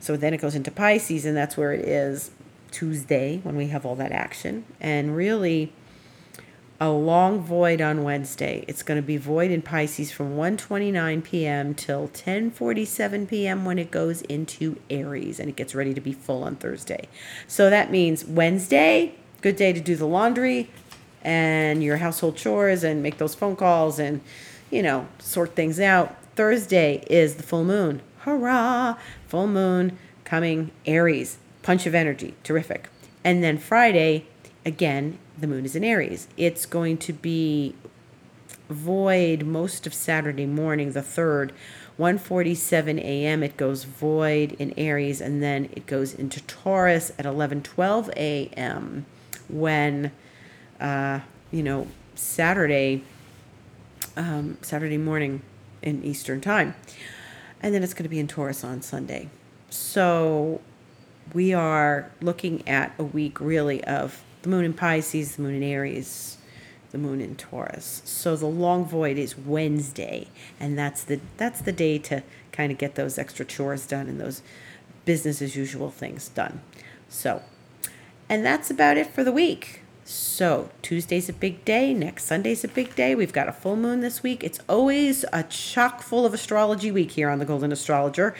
So 0.00 0.16
then 0.16 0.34
it 0.34 0.38
goes 0.38 0.54
into 0.54 0.70
Pisces 0.70 1.24
and 1.24 1.36
that's 1.36 1.56
where 1.56 1.72
it 1.72 1.86
is 1.86 2.30
Tuesday 2.70 3.38
when 3.42 3.56
we 3.56 3.68
have 3.68 3.86
all 3.86 3.94
that 3.96 4.12
action 4.12 4.64
and 4.80 5.16
really 5.16 5.72
a 6.80 6.90
long 6.90 7.40
void 7.40 7.80
on 7.80 8.02
Wednesday. 8.02 8.64
It's 8.66 8.82
going 8.82 9.00
to 9.00 9.06
be 9.06 9.16
void 9.16 9.50
in 9.50 9.62
Pisces 9.62 10.10
from 10.10 10.36
1:29 10.36 11.22
p.m. 11.24 11.74
till 11.74 12.08
10:47 12.08 13.28
p.m. 13.28 13.64
when 13.64 13.78
it 13.78 13.90
goes 13.90 14.22
into 14.22 14.80
Aries 14.90 15.38
and 15.38 15.48
it 15.48 15.56
gets 15.56 15.74
ready 15.74 15.94
to 15.94 16.00
be 16.00 16.12
full 16.12 16.42
on 16.42 16.56
Thursday. 16.56 17.08
So 17.46 17.70
that 17.70 17.90
means 17.90 18.24
Wednesday, 18.24 19.14
good 19.40 19.56
day 19.56 19.72
to 19.72 19.80
do 19.80 19.96
the 19.96 20.06
laundry 20.06 20.70
and 21.22 21.82
your 21.82 21.98
household 21.98 22.36
chores 22.36 22.84
and 22.84 23.02
make 23.02 23.18
those 23.18 23.34
phone 23.34 23.56
calls 23.56 23.98
and 23.98 24.20
you 24.74 24.82
know, 24.82 25.06
sort 25.20 25.54
things 25.54 25.78
out. 25.78 26.16
Thursday 26.34 27.04
is 27.08 27.36
the 27.36 27.44
full 27.44 27.64
moon. 27.64 28.02
Hurrah! 28.20 28.96
Full 29.28 29.46
moon 29.46 29.96
coming 30.24 30.72
Aries. 30.84 31.38
Punch 31.62 31.86
of 31.86 31.94
energy. 31.94 32.34
Terrific. 32.42 32.88
And 33.22 33.42
then 33.42 33.56
Friday, 33.56 34.26
again, 34.66 35.18
the 35.38 35.46
moon 35.46 35.64
is 35.64 35.76
in 35.76 35.84
Aries. 35.84 36.28
It's 36.36 36.66
going 36.66 36.98
to 36.98 37.12
be 37.12 37.74
void 38.68 39.44
most 39.44 39.86
of 39.86 39.94
Saturday 39.94 40.46
morning, 40.46 40.92
the 40.92 41.00
3rd. 41.00 41.50
1:47 41.98 42.98
a.m. 42.98 43.44
it 43.44 43.56
goes 43.56 43.84
void 43.84 44.56
in 44.58 44.74
Aries 44.76 45.20
and 45.20 45.40
then 45.40 45.68
it 45.72 45.86
goes 45.86 46.12
into 46.12 46.42
Taurus 46.42 47.12
at 47.18 47.24
11:12 47.24 48.08
a.m. 48.16 49.06
when 49.48 50.10
uh, 50.80 51.20
you 51.52 51.62
know 51.62 51.86
Saturday 52.16 53.04
um, 54.16 54.58
Saturday 54.60 54.98
morning 54.98 55.42
in 55.82 56.02
Eastern 56.02 56.40
time. 56.40 56.74
And 57.62 57.72
then 57.72 57.82
it's 57.82 57.94
going 57.94 58.04
to 58.04 58.08
be 58.08 58.18
in 58.18 58.26
Taurus 58.26 58.64
on 58.64 58.82
Sunday. 58.82 59.28
So 59.70 60.60
we 61.32 61.54
are 61.54 62.10
looking 62.20 62.66
at 62.68 62.92
a 62.98 63.04
week 63.04 63.40
really 63.40 63.82
of 63.84 64.23
the 64.44 64.50
moon 64.50 64.64
in 64.64 64.74
Pisces, 64.74 65.36
the 65.36 65.42
moon 65.42 65.54
in 65.54 65.62
Aries, 65.62 66.36
the 66.92 66.98
moon 66.98 67.20
in 67.20 67.34
Taurus. 67.34 68.02
So 68.04 68.36
the 68.36 68.46
long 68.46 68.84
void 68.84 69.18
is 69.18 69.36
Wednesday, 69.36 70.28
and 70.60 70.78
that's 70.78 71.02
the 71.02 71.18
that's 71.36 71.60
the 71.60 71.72
day 71.72 71.98
to 71.98 72.22
kind 72.52 72.70
of 72.70 72.78
get 72.78 72.94
those 72.94 73.18
extra 73.18 73.44
chores 73.44 73.86
done 73.86 74.06
and 74.06 74.20
those 74.20 74.42
business 75.04 75.42
as 75.42 75.56
usual 75.56 75.90
things 75.90 76.28
done. 76.28 76.60
So, 77.08 77.42
and 78.28 78.44
that's 78.44 78.70
about 78.70 78.96
it 78.96 79.08
for 79.08 79.24
the 79.24 79.32
week. 79.32 79.80
So, 80.06 80.68
Tuesday's 80.82 81.30
a 81.30 81.32
big 81.32 81.64
day. 81.64 81.94
Next 81.94 82.24
Sunday's 82.24 82.62
a 82.62 82.68
big 82.68 82.94
day. 82.94 83.14
We've 83.14 83.32
got 83.32 83.48
a 83.48 83.52
full 83.52 83.74
moon 83.74 84.00
this 84.00 84.22
week. 84.22 84.44
It's 84.44 84.60
always 84.68 85.24
a 85.32 85.44
chock 85.44 86.02
full 86.02 86.26
of 86.26 86.34
astrology 86.34 86.90
week 86.90 87.12
here 87.12 87.30
on 87.30 87.38
the 87.38 87.46
Golden 87.46 87.72
Astrologer. 87.72 88.34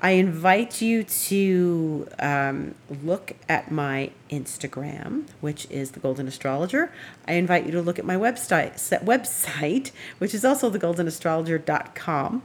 I 0.00 0.12
invite 0.12 0.80
you 0.80 1.02
to 1.02 2.06
um, 2.20 2.76
look 3.02 3.32
at 3.48 3.72
my 3.72 4.12
Instagram, 4.30 5.24
which 5.40 5.68
is 5.68 5.90
the 5.90 6.00
Golden 6.00 6.28
Astrologer. 6.28 6.92
I 7.26 7.32
invite 7.32 7.66
you 7.66 7.72
to 7.72 7.82
look 7.82 7.98
at 7.98 8.04
my 8.04 8.16
website, 8.16 8.74
website 9.04 9.90
which 10.18 10.32
is 10.32 10.44
also 10.44 10.70
thegoldenastrologer.com. 10.70 12.42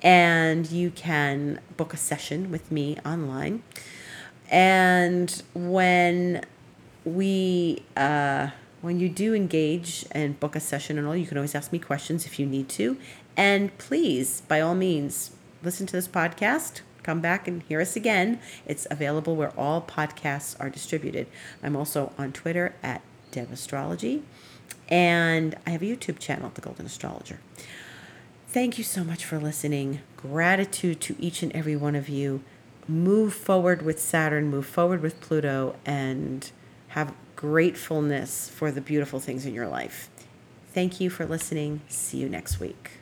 And 0.00 0.70
you 0.70 0.92
can 0.92 1.58
book 1.76 1.92
a 1.92 1.96
session 1.96 2.52
with 2.52 2.70
me 2.70 2.98
online. 3.04 3.64
And 4.48 5.42
when 5.54 6.44
we 7.06 7.82
uh, 7.96 8.48
when 8.82 9.00
you 9.00 9.08
do 9.08 9.32
engage 9.32 10.04
and 10.10 10.38
book 10.38 10.54
a 10.54 10.60
session 10.60 10.98
and 10.98 11.06
all, 11.06 11.16
you 11.16 11.26
can 11.26 11.38
always 11.38 11.54
ask 11.54 11.72
me 11.72 11.78
questions 11.78 12.26
if 12.26 12.38
you 12.38 12.44
need 12.44 12.68
to. 12.70 12.98
And 13.36 13.76
please, 13.78 14.42
by 14.42 14.60
all 14.60 14.74
means, 14.74 15.30
listen 15.62 15.86
to 15.86 15.92
this 15.92 16.08
podcast. 16.08 16.82
Come 17.02 17.20
back 17.20 17.46
and 17.46 17.62
hear 17.62 17.80
us 17.80 17.94
again. 17.94 18.40
It's 18.66 18.86
available 18.90 19.36
where 19.36 19.52
all 19.58 19.80
podcasts 19.80 20.56
are 20.58 20.68
distributed. 20.68 21.28
I'm 21.62 21.76
also 21.76 22.12
on 22.18 22.32
Twitter 22.32 22.74
at 22.82 23.02
Deb 23.30 23.52
Astrology, 23.52 24.24
and 24.88 25.54
I 25.66 25.70
have 25.70 25.82
a 25.82 25.84
YouTube 25.84 26.18
channel, 26.18 26.50
The 26.54 26.60
Golden 26.60 26.86
Astrologer. 26.86 27.38
Thank 28.48 28.78
you 28.78 28.84
so 28.84 29.04
much 29.04 29.24
for 29.24 29.38
listening. 29.38 30.00
Gratitude 30.16 31.00
to 31.02 31.16
each 31.20 31.42
and 31.42 31.54
every 31.54 31.76
one 31.76 31.94
of 31.94 32.08
you. 32.08 32.42
Move 32.88 33.34
forward 33.34 33.82
with 33.82 34.00
Saturn, 34.00 34.48
move 34.48 34.66
forward 34.66 35.02
with 35.02 35.20
Pluto, 35.20 35.76
and 35.84 36.50
have 36.96 37.12
gratefulness 37.36 38.48
for 38.48 38.70
the 38.70 38.80
beautiful 38.80 39.20
things 39.20 39.44
in 39.44 39.52
your 39.52 39.68
life. 39.68 40.08
Thank 40.72 40.98
you 40.98 41.10
for 41.10 41.26
listening. 41.26 41.82
See 41.88 42.16
you 42.16 42.26
next 42.26 42.58
week. 42.58 42.92